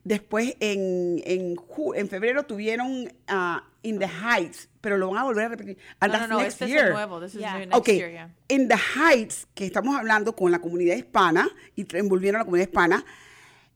[0.05, 1.57] Después en, en,
[1.95, 5.79] en febrero tuvieron ah, In the Heights, pero lo van a volver a repetir.
[5.99, 6.87] And No, no, no, este es year.
[6.89, 7.21] el nuevo.
[7.21, 7.53] This is Yeah.
[7.59, 8.35] new next Ok, year, yeah.
[8.49, 12.69] In the Heights, que estamos hablando con la comunidad hispana y envolviendo a la comunidad
[12.69, 13.05] hispana,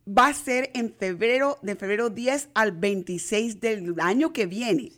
[0.07, 4.93] va a ser en febrero, de febrero 10 al 26 del año que viene.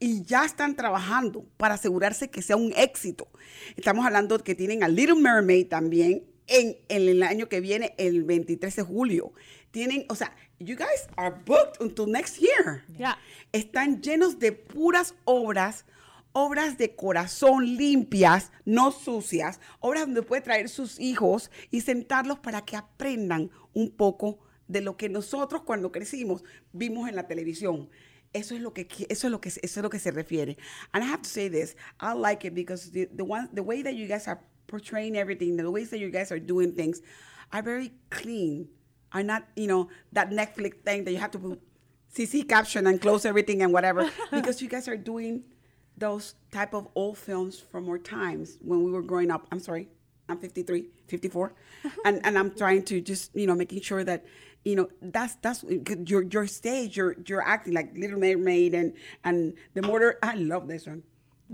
[0.00, 3.28] Y ya están trabajando para asegurarse que sea un éxito.
[3.76, 8.24] Estamos hablando que tienen a Little Mermaid también en, en el año que viene, el
[8.24, 9.32] 23 de julio.
[9.70, 12.84] Tienen, o sea, you guys are booked until next year.
[12.96, 13.18] Yeah.
[13.52, 15.84] Están llenos de puras obras,
[16.32, 22.64] obras de corazón limpias, no sucias, obras donde puede traer sus hijos y sentarlos para
[22.64, 27.88] que aprendan un poco de lo que nosotros cuando crecimos vimos en la televisión.
[28.34, 30.56] Eso es lo que eso es lo que eso es lo que se refiere.
[30.92, 33.82] And I have to say this, I like it because the the one the way
[33.82, 37.00] that you guys are portraying everything, the ways that you guys are doing things
[37.52, 38.68] are very clean.
[39.12, 41.60] Are not, you know, that Netflix thing that you have to put
[42.12, 45.44] CC caption and close everything and whatever because you guys are doing
[45.96, 49.46] those type of old films from our times when we were growing up.
[49.52, 49.88] I'm sorry,
[50.28, 51.52] I'm 53, 54,
[52.04, 54.24] and and I'm trying to just you know making sure that
[54.64, 55.64] you know that's that's
[56.06, 60.18] your your stage, your your acting like Little Mermaid and and the murder.
[60.22, 61.02] I love this one.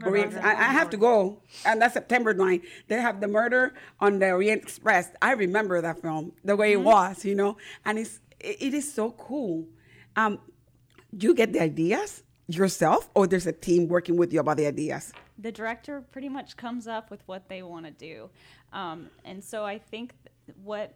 [0.05, 2.63] Orient, I, I have to go, and that's September 9th.
[2.87, 5.11] They have the murder on the Orient Express.
[5.21, 8.91] I remember that film, the way it was, you know, and it's it, it is
[8.95, 9.67] so cool.
[10.15, 10.39] Um,
[11.15, 14.67] do you get the ideas yourself, or there's a team working with you about the
[14.67, 15.13] ideas.
[15.39, 18.29] the director pretty much comes up with what they want to do.
[18.73, 20.15] Um, and so I think
[20.47, 20.95] th- what,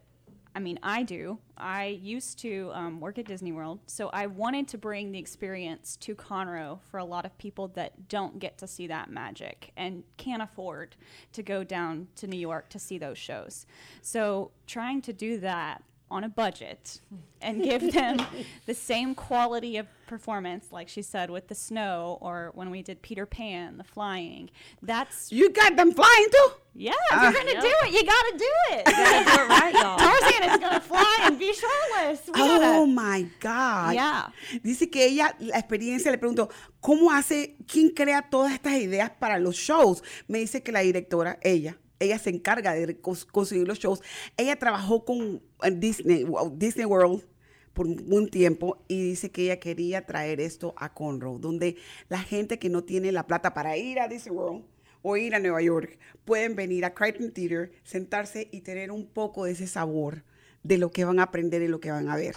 [0.54, 3.80] I mean, I do, I used to um, work at Disney World.
[3.86, 8.08] So I wanted to bring the experience to Conroe for a lot of people that
[8.08, 10.94] don't get to see that magic and can't afford
[11.32, 13.66] to go down to New York to see those shows.
[14.00, 15.82] So trying to do that
[16.14, 17.00] on a budget
[17.42, 18.18] and give them
[18.66, 23.02] the same quality of performance, like she said, with the snow or when we did
[23.02, 24.48] Peter Pan, the flying.
[24.80, 26.48] That's You got them flying too.
[26.74, 28.82] yeah, if you're gonna do it, you gotta do it.
[28.86, 29.98] You Gotta do it right, y'all.
[29.98, 32.20] Tarzan is gonna fly and be shirtless.
[32.28, 33.94] We gotta- Oh my God.
[33.94, 34.28] Yeah.
[34.62, 36.48] Dice que ella, la experiencia, le pregunto,
[36.80, 40.02] ¿cómo hace, quién crea todas estas ideas para los shows?
[40.28, 44.00] Me dice que la directora, ella, ella se encarga de cons- conseguir los shows.
[44.36, 47.24] Ella trabajó con eh, Disney, Disney World
[47.72, 51.76] por un tiempo y dice que ella quería traer esto a Conroe, donde
[52.08, 54.64] la gente que no tiene la plata para ir a Disney World
[55.02, 59.44] o ir a Nueva York pueden venir a Crichton Theater, sentarse y tener un poco
[59.44, 60.22] de ese sabor
[60.62, 62.36] de lo que van a aprender y lo que van a ver.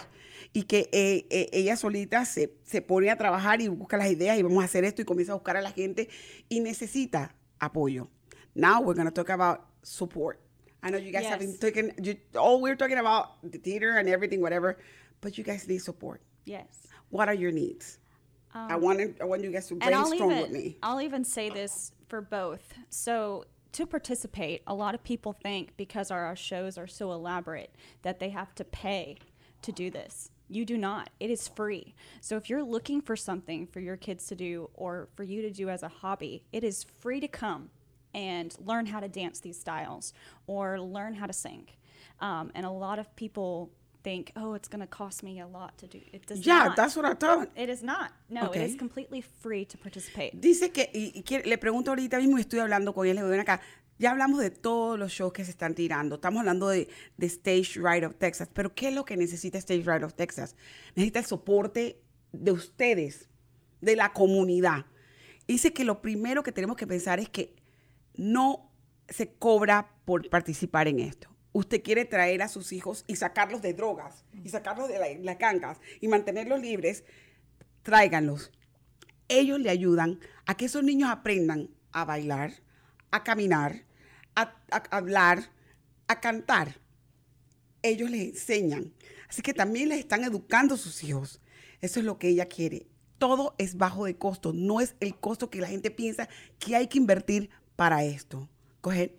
[0.52, 4.38] Y que eh, eh, ella solita se, se pone a trabajar y busca las ideas
[4.38, 6.08] y vamos a hacer esto y comienza a buscar a la gente
[6.48, 8.10] y necesita apoyo.
[8.58, 10.40] Now we're going to talk about support.
[10.82, 14.08] I know you guys have been talking, you, all we're talking about the theater and
[14.08, 14.78] everything, whatever,
[15.20, 16.20] but you guys need support.
[16.44, 16.86] yes.
[17.10, 17.98] What are your needs?
[18.52, 20.76] I um, want I want you guys to brainstorm even with me.
[20.82, 22.74] I'll even say this for both.
[22.90, 27.74] So to participate, a lot of people think because our, our shows are so elaborate
[28.02, 29.16] that they have to pay
[29.62, 30.30] to do this.
[30.48, 31.08] You do not.
[31.18, 31.94] It is free.
[32.20, 35.50] So if you're looking for something for your kids to do or for you to
[35.50, 37.70] do as a hobby, it is free to come
[38.14, 40.12] and learn how to dance these styles
[40.46, 41.66] or learn how to sing.
[42.20, 43.70] Um, and a lot of people
[44.02, 46.00] think, oh, it's going to cost me a lot to do.
[46.12, 46.76] It does Yeah, not.
[46.76, 47.48] that's what I thought.
[47.56, 48.12] It is not.
[48.28, 48.62] No, Okay.
[48.62, 50.32] it is completely free to participate.
[50.40, 53.22] Dice que, y, y quiere- le pregunto ahorita mismo, y estoy hablando con él, le
[53.22, 53.60] digo, ven acá,
[53.98, 57.80] ya hablamos de todos los shows que se están tirando, estamos hablando de, de Stage
[57.80, 60.54] Right of Texas, pero ¿qué es lo que necesita Stage Right of Texas?
[60.94, 62.00] Necesita el soporte
[62.32, 63.28] de ustedes,
[63.80, 64.86] de la comunidad.
[65.48, 67.56] Dice que lo primero que tenemos que pensar es que
[68.18, 68.70] no
[69.08, 71.28] se cobra por participar en esto.
[71.52, 75.38] Usted quiere traer a sus hijos y sacarlos de drogas, y sacarlos de la- las
[75.38, 77.04] gangas, y mantenerlos libres,
[77.82, 78.52] tráiganlos
[79.28, 82.52] ellos le ayudan a que esos niños aprendan a bailar,
[83.10, 83.84] a caminar,
[84.34, 85.50] a, a hablar,
[86.06, 86.80] a cantar.
[87.82, 88.94] Ellos les enseñan.
[89.28, 91.42] Así que también les están educando a sus hijos.
[91.82, 92.86] Eso es lo que ella quiere.
[93.18, 94.54] Todo es bajo de costo.
[94.54, 98.46] No es el costo que la gente piensa que hay que invertir para esto.
[98.82, 99.10] Coge.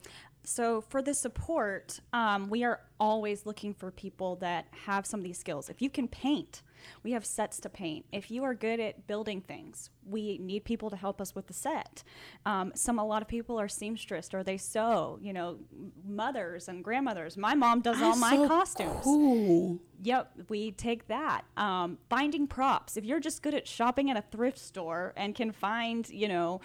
[0.44, 5.24] So for the support, um, we are always looking for people that have some of
[5.24, 5.70] these skills.
[5.70, 6.64] If you can paint,
[7.04, 8.06] we have sets to paint.
[8.12, 11.54] If you are good at building things, we need people to help us with the
[11.54, 12.04] set.
[12.46, 15.20] Um, some a lot of people are seamstress or they sew.
[15.22, 15.60] You know,
[16.08, 17.38] mothers and grandmothers.
[17.38, 19.02] My mom does all That's my so costumes.
[19.04, 19.80] Cool.
[20.02, 21.44] Yep, we take that.
[21.58, 22.98] Um, finding props.
[22.98, 26.62] If you're just good at shopping at a thrift store and can find, you know,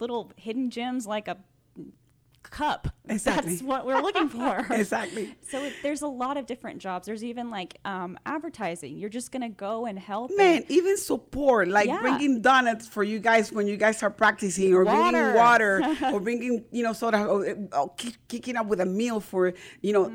[0.00, 1.36] little hidden gems like a
[2.42, 3.50] cup, Exactly.
[3.56, 4.66] that's what we're looking for.
[4.70, 5.34] Exactly.
[5.48, 7.06] So it, there's a lot of different jobs.
[7.06, 8.96] There's even like um, advertising.
[8.98, 10.30] You're just gonna go and help.
[10.36, 12.00] Man, and- even support, like Yeah.
[12.00, 15.34] bringing donuts for you guys when you guys are practicing, or bringing Water.
[15.80, 17.94] water, or bringing, you know, soda, or, or
[18.28, 20.10] kicking up with a meal for, you know,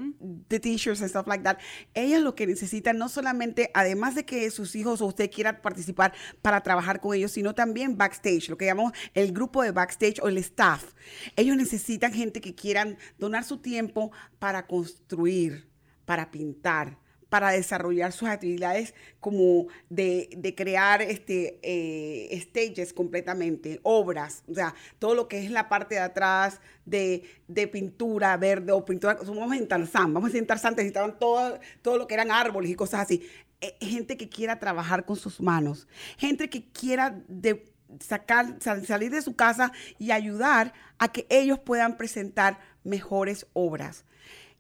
[0.50, 1.60] the t-shirts and stuff like that.
[1.96, 6.14] Ellas lo que necesitan no solamente, además de que sus hijos o usted quiera participar
[6.42, 10.28] para trabajar con ellos, sino también backstage, lo que llamamos el grupo de backstage o
[10.28, 10.94] el staff.
[11.36, 15.68] Ellos necesitan gente que quieran donar su tiempo para construir,
[16.06, 16.98] para pintar,
[17.30, 24.74] para desarrollar sus actividades como de, de crear este, eh, stages completamente, obras, o sea,
[25.00, 29.58] todo lo que es la parte de atrás de, de pintura verde o pintura, vamos
[29.58, 33.28] en Tarzán, vamos en Tarzán, necesitaban todo, todo lo que eran árboles y cosas así.
[33.62, 35.88] Eh, gente que quiera trabajar con sus manos,
[36.18, 37.66] gente que quiera de,
[38.00, 44.06] sacar, sal- salir de su casa y ayudar a que ellos puedan presentar mejores obras.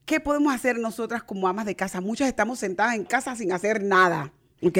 [0.05, 2.01] ¿Qué podemos hacer nosotras como amas de casa?
[2.01, 4.31] Muchas estamos sentadas en casa sin hacer nada,
[4.61, 4.77] ¿ok?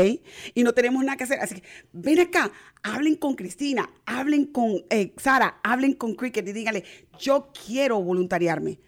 [0.53, 1.39] Y no tenemos nada que hacer.
[1.39, 2.51] Así que ven acá,
[2.84, 6.84] hablen con Cristina, hablen con eh, Sara, hablen con Cricket y díganle,
[7.20, 8.80] yo quiero voluntariarme.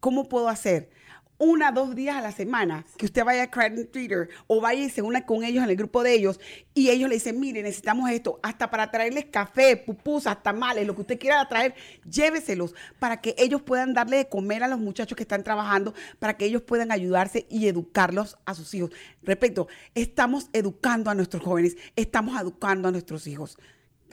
[0.00, 0.90] ¿Cómo puedo hacer?
[1.38, 4.88] Una, dos días a la semana, que usted vaya a Credit Twitter o vaya y
[4.88, 6.40] se una con ellos en el grupo de ellos
[6.72, 11.02] y ellos le dicen, mire, necesitamos esto, hasta para traerles café, pupusas, tamales, lo que
[11.02, 11.74] usted quiera traer,
[12.10, 16.36] lléveselos para que ellos puedan darle de comer a los muchachos que están trabajando, para
[16.36, 18.90] que ellos puedan ayudarse y educarlos a sus hijos.
[19.22, 23.58] Repito, estamos educando a nuestros jóvenes, estamos educando a nuestros hijos.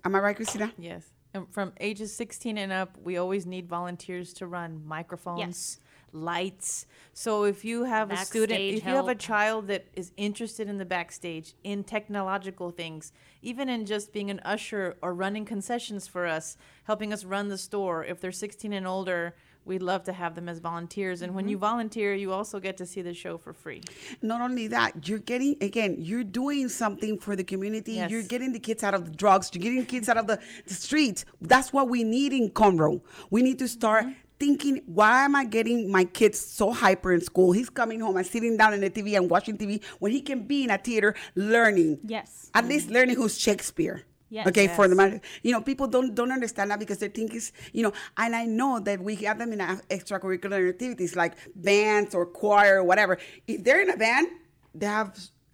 [0.03, 0.73] Am I right, Cristina?
[0.77, 1.13] Yes.
[1.33, 5.79] And from ages 16 and up, we always need volunteers to run microphones, Yes.
[6.13, 6.85] Lights.
[7.13, 10.67] So if you have a student, Backstage if you have a child that is interested
[10.67, 13.11] in the backstage, in technological things,
[13.41, 17.57] even in just being an usher or running concessions for us, helping us run the
[17.57, 19.35] store, if they're 16 and older,
[19.65, 21.21] we'd love to have them as volunteers.
[21.21, 21.51] And when mm-hmm.
[21.51, 23.81] you volunteer, you also get to see the show for free.
[24.21, 27.93] not only that, you're getting again, you're doing something for the community.
[27.93, 28.11] Yes.
[28.11, 29.51] You're getting the kids out of the drugs.
[29.53, 31.25] You're getting kids out of the, the streets.
[31.41, 33.01] That's what we need in Conroe.
[33.29, 34.19] We need to start mm-hmm.
[34.43, 37.53] Thinking, why am I getting my kids so hyper in school?
[37.53, 40.43] He's coming home and sitting down in the TV and watching TV when he can
[40.43, 41.99] be in a theater learning.
[42.03, 42.49] Yes.
[42.53, 42.95] At least mm-hmm.
[42.95, 44.03] learning who's Shakespeare.
[44.29, 44.47] Yes.
[44.47, 44.97] Okay, for the Yes.
[44.97, 48.35] matter, you know, people don't don't understand that because they think it's, you know, and
[48.35, 53.19] I know that we have them in extracurricular activities like bands or choir or whatever.
[53.47, 54.27] If they're in a band,
[54.73, 55.09] they have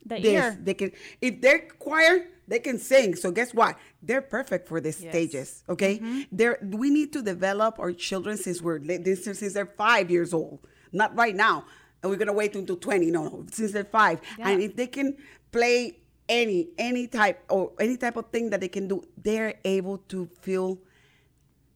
[0.05, 0.25] The this.
[0.25, 0.57] ear.
[0.63, 0.91] They can.
[1.19, 2.13] If they're choir,
[2.49, 3.15] they can sing.
[3.15, 3.77] So guess what?
[4.01, 5.11] They're perfect for these Yes.
[5.11, 5.63] stages.
[5.69, 6.21] Okay, mm-hmm.
[6.31, 8.81] they're we need to develop our children since we're
[9.15, 10.59] since they're five years old,
[10.91, 11.65] not right now.
[12.01, 13.11] And we're gonna wait until twenty.
[13.11, 15.15] No, no, since they're five, and if they can
[15.51, 15.97] play
[16.27, 20.27] any any type or any type of thing that they can do, they're able to
[20.41, 20.79] feel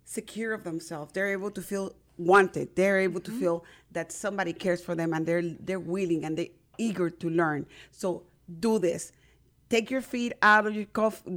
[0.06, 1.14] secure of themselves.
[1.14, 2.76] They're able to feel wanted.
[2.76, 3.40] They're able to mm-hmm.
[3.40, 7.66] feel that somebody cares for them and they're they're willing and they're eager to learn.
[7.92, 8.24] So
[8.60, 9.12] do this.
[9.74, 10.86] Take your feet out of your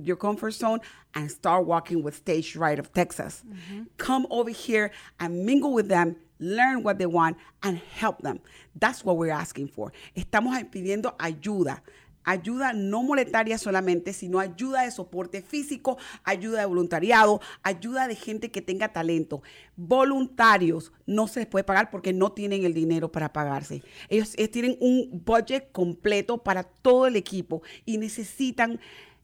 [0.03, 0.81] your comfort zone
[1.15, 3.43] and start walking with Stage Right of Texas.
[3.49, 3.85] Mm-hmm.
[3.97, 8.41] Come over here and mingle with them, learn what they want, and help them.
[8.79, 9.91] That's what we're asking for.
[10.15, 11.81] Estamos pidiendo ayuda.
[12.27, 18.51] Ayuda no monetaria solamente, sino ayuda de soporte físico, ayuda de voluntariado, ayuda de gente
[18.51, 19.43] que tenga talento.
[19.77, 23.83] Voluntarios no se les puede pagar porque no tienen el dinero para pagarse.
[24.09, 28.81] Ellos, ellos tienen un budget completo para todo el equipo y necesitan,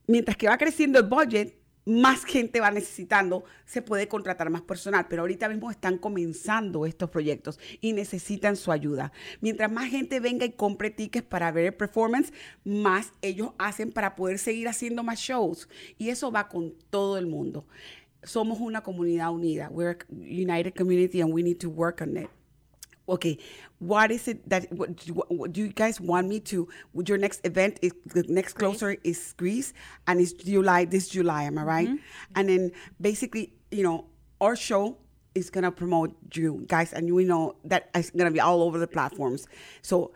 [0.07, 5.07] mientras que va creciendo el budget, más gente va necesitando, se puede contratar más personal,
[5.09, 9.13] pero ahorita mismo están comenzando estos proyectos y necesitan su ayuda.
[9.41, 12.33] Mientras más gente venga y compre tickets para ver el performance,
[12.65, 15.69] más ellos hacen para poder seguir haciendo más shows.
[15.99, 17.67] Y eso va con todo el mundo.
[18.23, 19.69] Somos una comunidad unida.
[19.71, 22.31] We're a united community and we need to work on it.
[23.09, 23.37] Okay,
[23.81, 26.69] what is it that what, do you- what do you guys want me to?
[26.95, 29.73] Would your next event is the next closer is Greece
[30.07, 31.89] and it's July this July, am I right?
[31.89, 32.37] Mm-hmm.
[32.37, 34.07] And then basically, you know,
[34.41, 34.99] our show
[35.35, 38.87] is gonna promote you guys, and we know that it's gonna be all over the
[38.87, 39.47] platforms.
[39.83, 40.13] So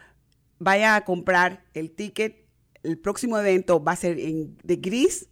[0.61, 2.47] vaya a comprar el ticket.
[2.85, 5.27] El próximo evento va a ser en de Gris,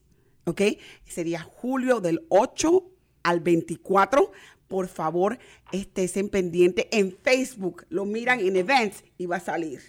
[0.47, 0.63] ¿ok?
[1.07, 2.91] Sería julio del 8
[3.23, 4.33] al 24
[4.69, 5.39] por favor,
[5.73, 7.87] estén pendiente en Facebook.
[7.89, 9.81] Lo miran en events y va a salir.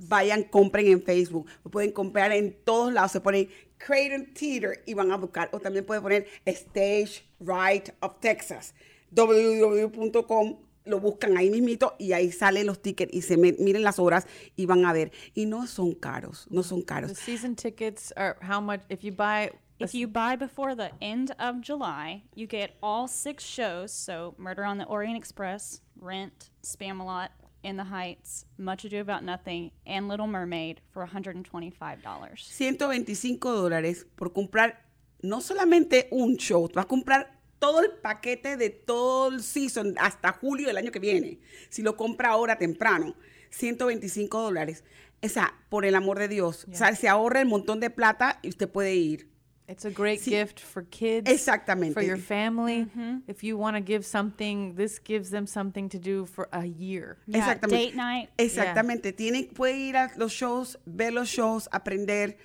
[0.00, 1.46] Vayan, compren en Facebook.
[1.64, 3.12] Lo pueden comprar en todos lados.
[3.12, 3.48] Se ponen
[3.78, 5.48] Creighton Theater y van a buscar.
[5.52, 8.74] O también pueden poner Stage Right of Texas.
[9.10, 14.26] www.com lo buscan ahí mismito y ahí salen los tickets y se miren las horas
[14.56, 15.12] y van a ver.
[15.34, 17.12] Y no son caros, no son The caros.
[17.18, 18.80] season tickets are how much?
[18.88, 23.44] If you buy, If you buy before the end of July, you get all six
[23.44, 23.92] shows.
[23.92, 27.30] So, Murder on the Orient Express, Rent, Spamalot,
[27.64, 31.72] In the Heights, Much Ado About Nothing, and Little Mermaid for $125.
[32.02, 34.84] 125 dólares por comprar
[35.22, 40.32] no solamente un show, vas a comprar todo el paquete de todo el season hasta
[40.32, 41.38] julio del año que viene.
[41.70, 43.14] Si lo compra ahora temprano,
[43.50, 44.82] 125 dólares.
[45.24, 46.66] O sea, por el amor de Dios.
[46.70, 49.31] O sea, se ahorra el montón de plata y usted puede ir.
[49.68, 50.30] It's a great Sí.
[50.30, 51.30] gift for kids.
[51.30, 51.94] Exactamente.
[51.94, 52.88] For your family.
[53.26, 57.16] If you want to give something, this gives them something to do for a year.
[57.26, 57.84] Yeah, Exactamente.
[57.86, 58.30] date night.
[58.36, 59.12] Exactamente.
[59.12, 62.36] Tienen, puede ir a los shows, ver los shows, aprender.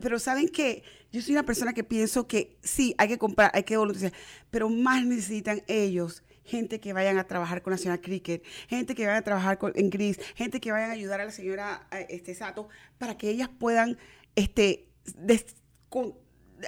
[0.00, 3.64] Pero saben que yo soy una persona que pienso que sí, hay que comprar, hay
[3.64, 4.14] que voluntariar,
[4.50, 9.18] pero más necesitan ellos gente que vayan a trabajar con Nacional Cricket, gente que vayan
[9.18, 12.34] a trabajar con, en Gris, gente que vayan a ayudar a la señora eh, este,
[12.34, 13.98] Sato para que ellas puedan
[14.36, 14.88] este,
[15.18, 15.54] des-
[15.90, 16.14] con-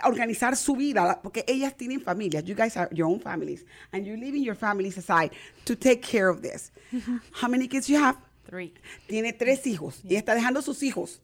[0.05, 2.45] organizar su vida, porque ellas tienen familias.
[2.45, 5.31] You guys have your own families, and you're leaving your families aside
[5.65, 6.73] to take care of this.
[7.41, 8.17] How many kids you have?
[8.49, 8.73] Three.
[9.09, 11.21] Tiene tres hijos y está dejando sus hijos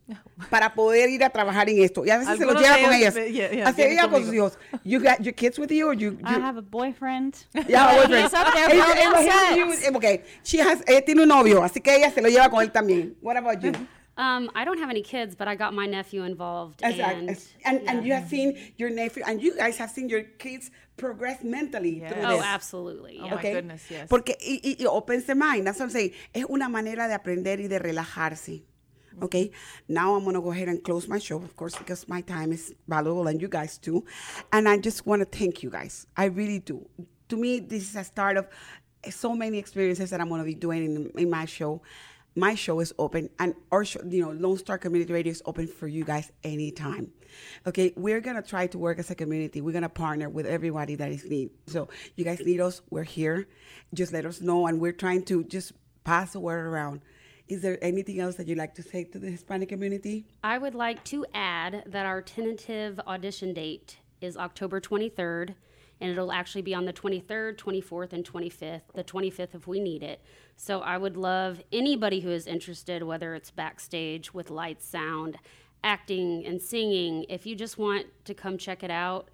[0.50, 2.04] para poder ir a trabajar en esto.
[2.04, 3.32] Y a veces se los lleva con ellos, ellas.
[3.32, 4.58] yeah, yeah, Así ella con sus hijos.
[4.82, 6.18] You got your kids with you or you?
[6.24, 7.36] I you have a boyfriend.
[7.68, 8.24] yeah, boyfriend.
[8.24, 9.94] he's over there ella- you- sets.
[9.96, 12.72] okay, she has, ella tiene un novio, así que ella se lo lleva con él
[12.72, 13.14] también.
[13.22, 13.70] What about you?
[14.16, 16.82] Um, I don't have any kids, but I got my nephew involved.
[16.82, 17.28] Exact- and,
[17.64, 21.42] And, and, you have seen your nephew, and you guys have seen your kids progress
[21.42, 22.44] mentally through oh, this.
[22.44, 23.18] absolutely.
[23.20, 23.34] Oh yeah.
[23.34, 24.08] my goodness, yes.
[24.08, 26.12] Porque, y, y, y open the mind, that's what I'm saying.
[26.34, 28.62] Es una manera de aprender y de relajarse.
[29.20, 29.50] Okay,
[29.88, 32.50] now I'm going to go ahead and close my show, of course, because my time
[32.52, 34.04] is valuable and you guys too.
[34.52, 36.06] And I just want to thank you guys.
[36.16, 36.88] I really do.
[37.28, 38.48] To me, this is a start of
[39.10, 41.82] so many experiences that I'm going to be doing in, in my show.
[42.34, 45.66] My show is open, and our show, you know, Lone Star Community Radio is open
[45.66, 47.12] for you guys anytime.
[47.66, 49.60] Okay, we're gonna try to work as a community.
[49.60, 51.50] We're gonna partner with everybody that is need.
[51.66, 53.48] So you guys need us, we're here.
[53.92, 55.72] Just let us know, and we're trying to just
[56.04, 57.02] pass the word around.
[57.48, 60.24] Is there anything else that you'd like to say to the Hispanic community?
[60.42, 65.54] I would like to add that our tentative audition date is October 23rd,
[66.02, 68.82] and it'll actually be on the 23rd, 24th, and 25th.
[68.92, 70.20] The 25th if we need it.
[70.56, 75.38] So I would love anybody who is interested, whether it's backstage with lights, sound,
[75.84, 79.30] acting, and singing, if you just want to come check it out,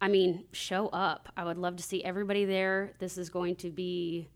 [0.00, 1.28] I mean, show up.
[1.36, 2.92] I would love to see everybody there.
[3.00, 4.28] This is going to be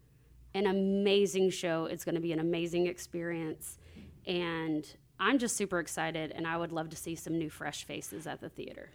[0.55, 1.85] an amazing show.
[1.85, 3.79] It's going to be an amazing experience.
[4.27, 4.85] And
[5.21, 8.41] I'm just super excited, and I would love to see some new, fresh faces at
[8.41, 8.91] the theater.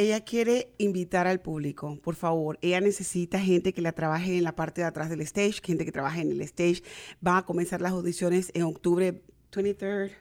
[0.00, 2.58] Ella quiere invitar al público, por favor.
[2.62, 5.92] Ella necesita gente que la trabaje en la parte de atrás del stage, gente que
[5.92, 6.82] trabaje en el stage.
[7.24, 9.20] Va a comenzar las audiciones en octubre
[9.52, 10.12] 23rd.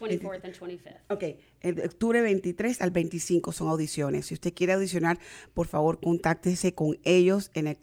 [0.00, 0.98] 24th and 25th.
[1.10, 1.22] Ok,
[1.60, 4.26] el de octubre 23 al 25 son audiciones.
[4.26, 5.20] Si usted quiere audicionar,
[5.54, 7.78] por favor, contáctese con ellos en el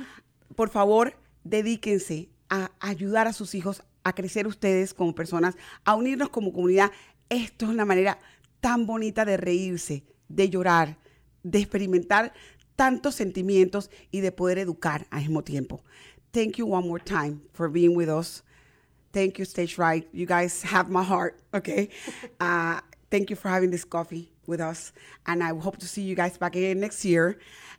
[0.55, 5.55] por favor, dedíquense a ayudar a sus hijos a crecer ustedes como personas,
[5.85, 6.91] a unirnos como comunidad.
[7.29, 8.19] Esto es una manera
[8.61, 10.97] tan bonita de reírse, de llorar,
[11.43, 12.33] de experimentar
[12.75, 15.83] tantos sentimientos y de poder educar al mismo tiempo.
[16.31, 18.43] Thank you one more time for being with us.
[19.11, 20.07] Thank you, Stage Right.
[20.13, 21.89] You guys have my heart, okay?
[22.39, 22.79] Uh,
[23.09, 24.93] thank you for having this coffee with us.
[25.25, 27.37] And I hope to see you guys back again next year.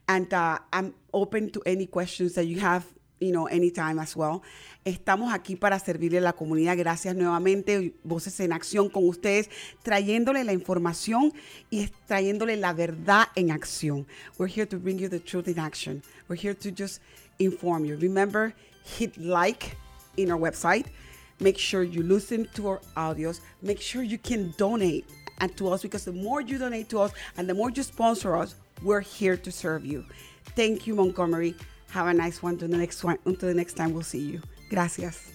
[0.08, 2.86] And uh, I'm open to any questions that you have,
[3.20, 4.42] you know, anytime as well.
[4.84, 6.76] Estamos aquí para servirle a la comunidad.
[6.78, 9.50] Gracias nuevamente, Voces en Acción con ustedes,
[9.82, 11.32] trayéndole la información
[11.70, 14.06] y trayéndole la verdad en acción.
[14.38, 16.02] We're here to bring you the truth in action.
[16.28, 17.02] We're here to just
[17.38, 17.96] inform you.
[17.96, 19.76] Remember, hit like,
[20.18, 20.86] in our website.
[21.40, 23.40] Make sure you listen to our audios.
[23.62, 25.06] Make sure you can donate
[25.40, 28.36] and to us because the more you donate to us and the more you sponsor
[28.36, 30.04] us, we're here to serve you.
[30.56, 31.54] Thank you, Montgomery.
[31.90, 32.54] Have a nice one.
[32.54, 33.18] Until the next one.
[33.24, 34.42] Until the next time, we'll see you.
[34.70, 35.32] Gracias.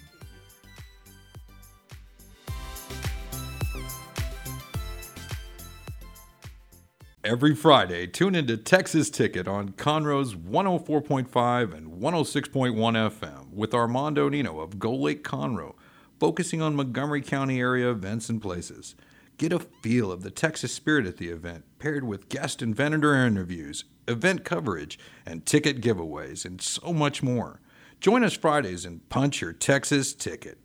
[7.26, 14.60] Every Friday, tune into Texas Ticket on Conroe's 104.5 and 106.1 FM with Armando Nino
[14.60, 15.74] of Gold Lake Conroe,
[16.20, 18.96] focusing on Montgomery County area events and places.
[19.44, 23.14] Get a feel of the Texas spirit at the event, paired with guest and vendor
[23.14, 27.60] interviews, event coverage, and ticket giveaways, and so much more.
[28.00, 30.60] Join us Fridays and punch your Texas ticket.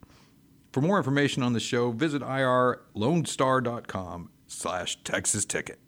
[0.71, 5.81] For more information on the show, visit irlonestar.com slash Texas Ticket.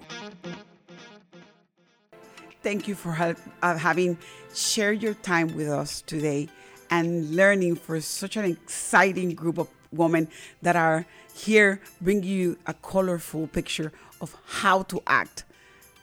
[2.63, 4.17] Thank you for help, uh, having
[4.55, 6.49] shared your time with us today
[6.89, 10.27] and learning for such an exciting group of women
[10.63, 15.43] that are here bringing you a colorful picture of how to act,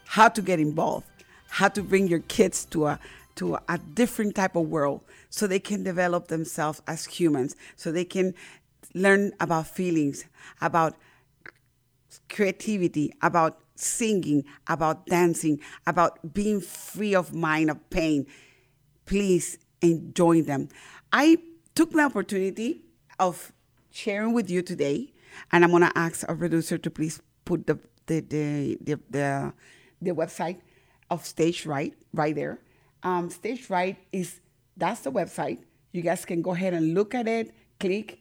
[0.05, 1.07] how to get involved,
[1.49, 3.01] how to bring your kids to a
[3.37, 8.05] to a different type of world so they can develop themselves as humans, so they
[8.05, 8.35] can
[8.95, 10.25] learn about feelings,
[10.61, 10.97] about
[12.29, 18.27] creativity, about singing, about dancing, about being free of mind, of pain.
[19.07, 20.69] Please enjoy them.
[21.13, 21.39] I
[21.75, 22.83] took the opportunity
[23.19, 23.53] of
[23.91, 25.13] sharing with you today,
[25.53, 29.53] and I'm gonna ask our producer to please put the the the the, the,
[30.03, 30.61] the website
[31.11, 32.59] of Stage Right right there.
[33.03, 34.41] Um, Stage Right is
[34.77, 35.59] that's the website.
[35.93, 38.21] You guys can go ahead and look at it, click.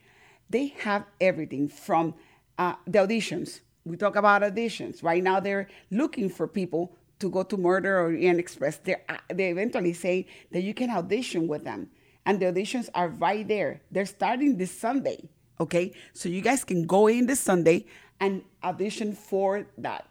[0.50, 2.16] They have everything from
[2.58, 5.04] uh, the auditions we talk about auditions.
[5.04, 8.78] Right now, they're looking for people to go to Murder or Ian Express.
[8.78, 11.90] They're, uh, they eventually say that you can audition with them.
[12.26, 13.82] And the auditions are right there.
[13.90, 15.30] They're starting this Sunday.
[15.60, 15.94] Okay.
[16.14, 17.86] So you guys can go in this Sunday
[18.20, 20.08] and audition for that.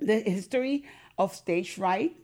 [0.00, 0.84] The history
[1.18, 2.16] of Stage Right,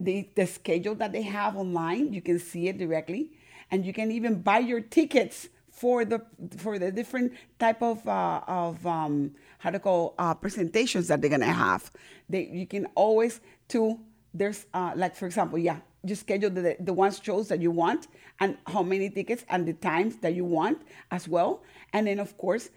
[0.00, 3.32] the, the schedule that they have online, you can see it directly.
[3.70, 6.22] And you can even buy your tickets for the
[6.56, 11.30] for the different type of uh, of um, how to call uh, presentations that they're
[11.30, 11.90] gonna have.
[12.28, 13.98] They you can always to
[14.34, 18.08] there's uh, like for example, yeah, you schedule the the ones shows that you want
[18.40, 22.36] and how many tickets and the times that you want as well, and then of
[22.36, 22.70] course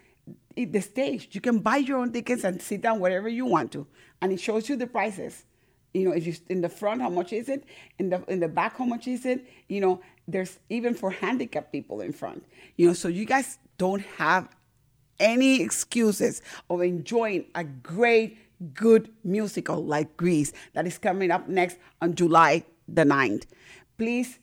[0.56, 3.88] the stage you can buy your own tickets and sit down wherever you want to,
[4.22, 5.46] and it shows you the prices.
[5.94, 7.64] You know if you in the front how much is it?
[7.98, 9.46] In the in the back how much is it?
[9.68, 12.46] You know there's even for handicapped people in front.
[12.78, 14.50] You know so you guys don't have
[15.20, 18.38] any excuses of enjoying a great,
[18.74, 23.46] good musical like Grease that is coming up next on July the 9th.
[23.98, 24.40] Please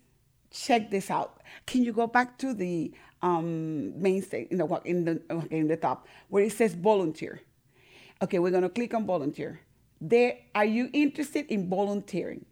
[0.50, 1.42] check this out.
[1.66, 5.76] Can you go back to the um, main stage, in the, in, the, in the
[5.76, 7.40] top, where it says volunteer?
[8.22, 9.60] Okay, we're going to click on volunteer.
[10.00, 12.44] There, are you interested in volunteering?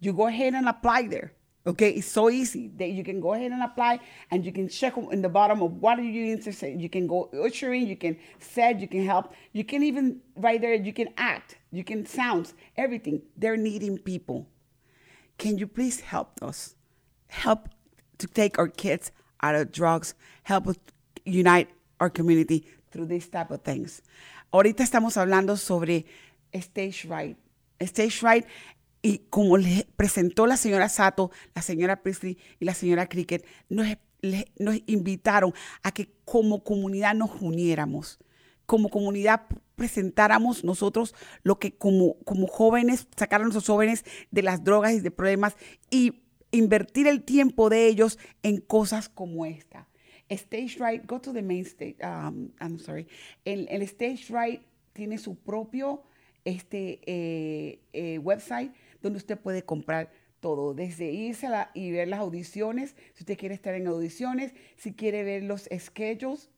[0.00, 1.32] You go ahead and apply there.
[1.66, 3.98] Okay, it's so easy that you can go ahead and apply
[4.30, 6.78] and you can check in the bottom of what are you interested.
[6.78, 10.74] You can go ushering, you can set, you can help, you can even right there,
[10.74, 13.22] you can act, you can sounds, everything.
[13.34, 14.46] They're needing people.
[15.38, 16.74] Can you please help us?
[17.28, 17.70] Help
[18.18, 19.10] to take our kids
[19.40, 20.76] out of drugs, help us
[21.24, 24.02] unite our community through these type of things.
[24.52, 26.04] Ahorita estamos hablando sobre
[26.60, 27.36] stage right.
[27.82, 28.46] Stage right
[29.04, 33.86] Y como les presentó la señora Sato, la señora Priestley y la señora Cricket, nos,
[34.58, 35.52] nos invitaron
[35.82, 38.18] a que como comunidad nos uniéramos,
[38.64, 39.42] como comunidad
[39.76, 45.00] presentáramos nosotros lo que como, como jóvenes, sacar a nuestros jóvenes de las drogas y
[45.00, 45.54] de problemas
[45.90, 49.86] y invertir el tiempo de ellos en cosas como esta.
[50.30, 53.06] Stage Right, go to the main stage, um, I'm sorry.
[53.44, 54.62] El, el, Stage Right
[54.94, 56.04] tiene su propio
[56.46, 58.72] este, eh, eh, website
[59.04, 63.74] donde usted puede comprar todo, desde irse y ver las audiciones, si usted quiere estar
[63.74, 66.50] en audiciones, si quiere ver los schedules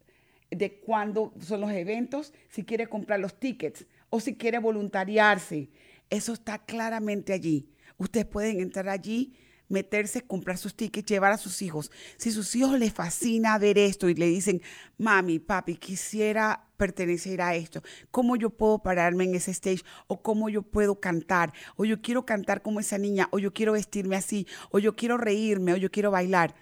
[0.51, 5.71] de cuándo son los eventos, si quiere comprar los tickets o si quiere voluntariarse.
[6.09, 7.69] Eso está claramente allí.
[7.99, 9.35] Ustedes pueden entrar allí,
[9.69, 11.91] meterse, comprar sus tickets, llevar a sus hijos.
[12.17, 14.63] Si sus hijos les fascina ver esto y le dicen,
[14.99, 19.83] mami, papi, quisiera pertenecer a esto, ¿cómo yo puedo pararme en ese stage?
[20.07, 21.53] ¿O cómo yo puedo cantar?
[21.77, 23.29] ¿O yo quiero cantar como esa niña?
[23.31, 24.47] ¿O yo quiero vestirme así?
[24.71, 25.73] ¿O yo quiero reírme?
[25.73, 26.55] ¿O yo quiero bailar?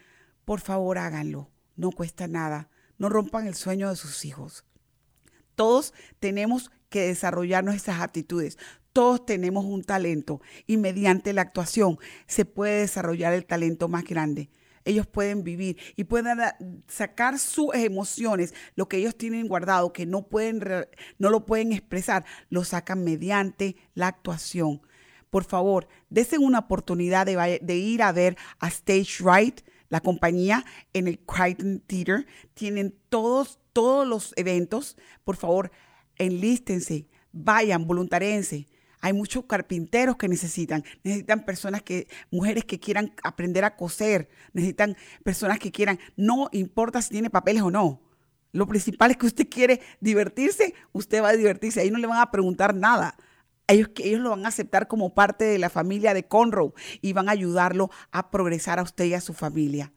[0.45, 1.51] Por favor, háganlo.
[1.77, 2.69] No cuesta nada.
[2.99, 4.65] No rompan el sueño de sus hijos.
[5.55, 8.59] Todos tenemos que desarrollar nuestras aptitudes.
[8.95, 14.51] Todos tenemos un talento y mediante la actuación se puede desarrollar el talento más grande.
[14.85, 16.39] Ellos pueden vivir y pueden
[16.87, 20.63] sacar sus emociones, lo que ellos tienen guardado, que no, pueden,
[21.19, 24.81] no lo pueden expresar, lo sacan mediante la actuación.
[25.29, 30.65] Por favor, desen una oportunidad de, de ir a ver a Stage Right, la compañía
[30.93, 32.29] en el Crichton Theater.
[32.55, 34.97] Tienen todos, todos los eventos.
[35.25, 35.73] Por favor,
[36.15, 38.69] enlístense, vayan, voluntarense.
[39.05, 44.97] Hay muchos carpinteros que necesitan, necesitan personas que, mujeres que quieran aprender a coser, necesitan
[45.23, 48.01] personas que quieran, no importa si tiene papeles o no.
[48.53, 52.19] Lo principal es que usted quiere divertirse, usted va a divertirse, ahí no le van
[52.19, 53.15] a preguntar nada.
[53.67, 57.29] Ellos, ellos lo van a aceptar como parte de la familia de Conroe y van
[57.29, 59.93] a ayudarlo a progresar a usted y a su familia.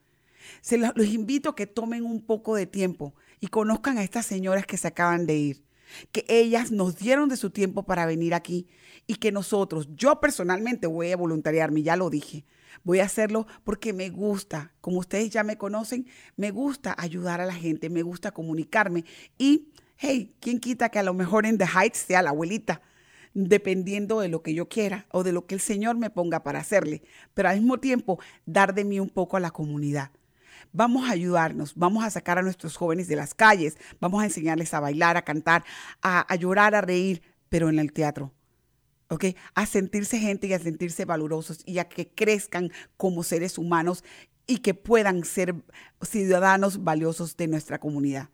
[0.60, 4.26] Se los, los invito a que tomen un poco de tiempo y conozcan a estas
[4.26, 5.67] señoras que se acaban de ir
[6.12, 8.68] que ellas nos dieron de su tiempo para venir aquí
[9.08, 12.46] y que nosotros, yo personalmente voy a voluntariarme, ya lo dije,
[12.84, 17.46] voy a hacerlo porque me gusta, como ustedes ya me conocen, me gusta ayudar a
[17.46, 19.06] la gente, me gusta comunicarme
[19.38, 22.82] y, hey, ¿quién quita que a lo mejor en The Heights sea la abuelita?
[23.40, 26.60] dependiendo de lo que yo quiera o de lo que el Señor me ponga para
[26.60, 27.04] hacerle,
[27.36, 30.10] pero al mismo tiempo dar de mí un poco a la comunidad.
[30.72, 34.74] Vamos a ayudarnos, vamos a sacar a nuestros jóvenes de las calles, vamos a enseñarles
[34.74, 35.64] a bailar, a cantar,
[36.02, 38.34] a, llorar, a reír, pero en el teatro.
[39.10, 39.26] ¿ok?
[39.56, 44.04] A sentirse gente y a sentirse valorosos y a que crezcan como seres humanos
[44.46, 45.56] y que puedan ser
[46.02, 48.30] ciudadanos valiosos de nuestra comunidad.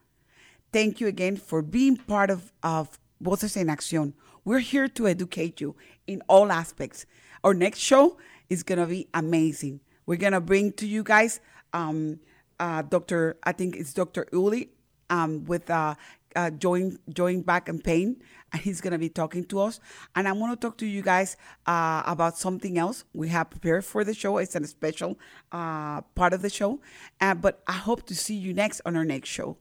[0.72, 4.16] Thank you again for being part of, of Voces en Acción.
[4.44, 5.76] We're here to educate you
[6.08, 7.06] in all aspects.
[7.44, 8.18] Our next show
[8.50, 9.82] is going to be amazing.
[10.06, 11.40] We're going to bring to you guys
[11.74, 12.20] um,
[12.60, 13.38] uh, Dr.
[13.44, 14.28] I think it's Dr.
[14.32, 14.70] Uli
[15.10, 15.96] um, with uh,
[16.36, 18.18] uh, joint joint back and pain,
[18.52, 19.80] and he's gonna be talking to us.
[20.16, 23.86] And I want to talk to you guys uh, about something else we have prepared
[23.86, 24.38] for the show.
[24.38, 25.20] It's a special
[25.52, 26.80] uh, part of the show,
[27.22, 29.58] uh, but I hope to see you next on our next show.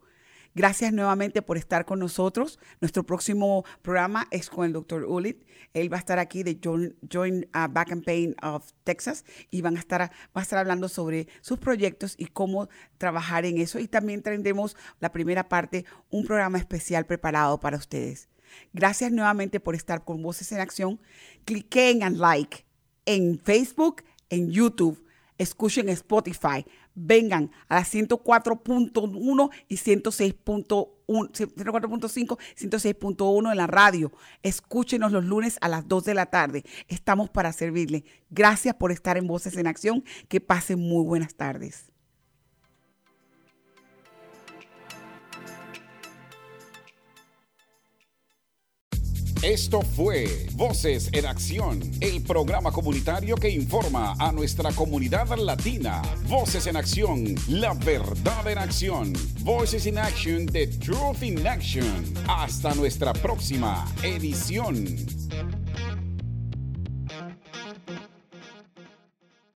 [0.55, 2.59] Gracias nuevamente por estar con nosotros.
[2.81, 5.45] Nuestro próximo programa es con el doctor Ulit.
[5.73, 9.77] Él va a estar aquí de Join, uh, Back and Pain of Texas y van
[9.77, 13.79] a estar, va a estar hablando sobre sus proyectos y cómo trabajar en eso.
[13.79, 18.29] Y también tendremos la primera parte, un programa especial preparado para ustedes.
[18.73, 21.01] Gracias nuevamente por estar con Voces en Acción.
[21.45, 22.67] Cliquen en like
[23.07, 25.05] en Facebook, en YouTube,
[25.39, 26.65] escuchen Spotify
[26.95, 34.13] vengan a las 104.1 y 106.1, 104.5, 106.1 en la radio.
[34.43, 36.65] Escúchenos los lunes a las 2 de la tarde.
[36.89, 38.05] Estamos para servirle.
[38.31, 40.05] Gracias por estar en Voces en Acción.
[40.29, 41.92] Que pasen muy buenas tardes.
[49.43, 56.01] Esto fue Voces en Acción, el programa comunitario que informa a nuestra comunidad latina.
[56.29, 59.13] Voces en Acción, la verdad en acción.
[59.41, 62.05] Voices in Action, the truth in action.
[62.29, 64.87] Hasta nuestra próxima edición.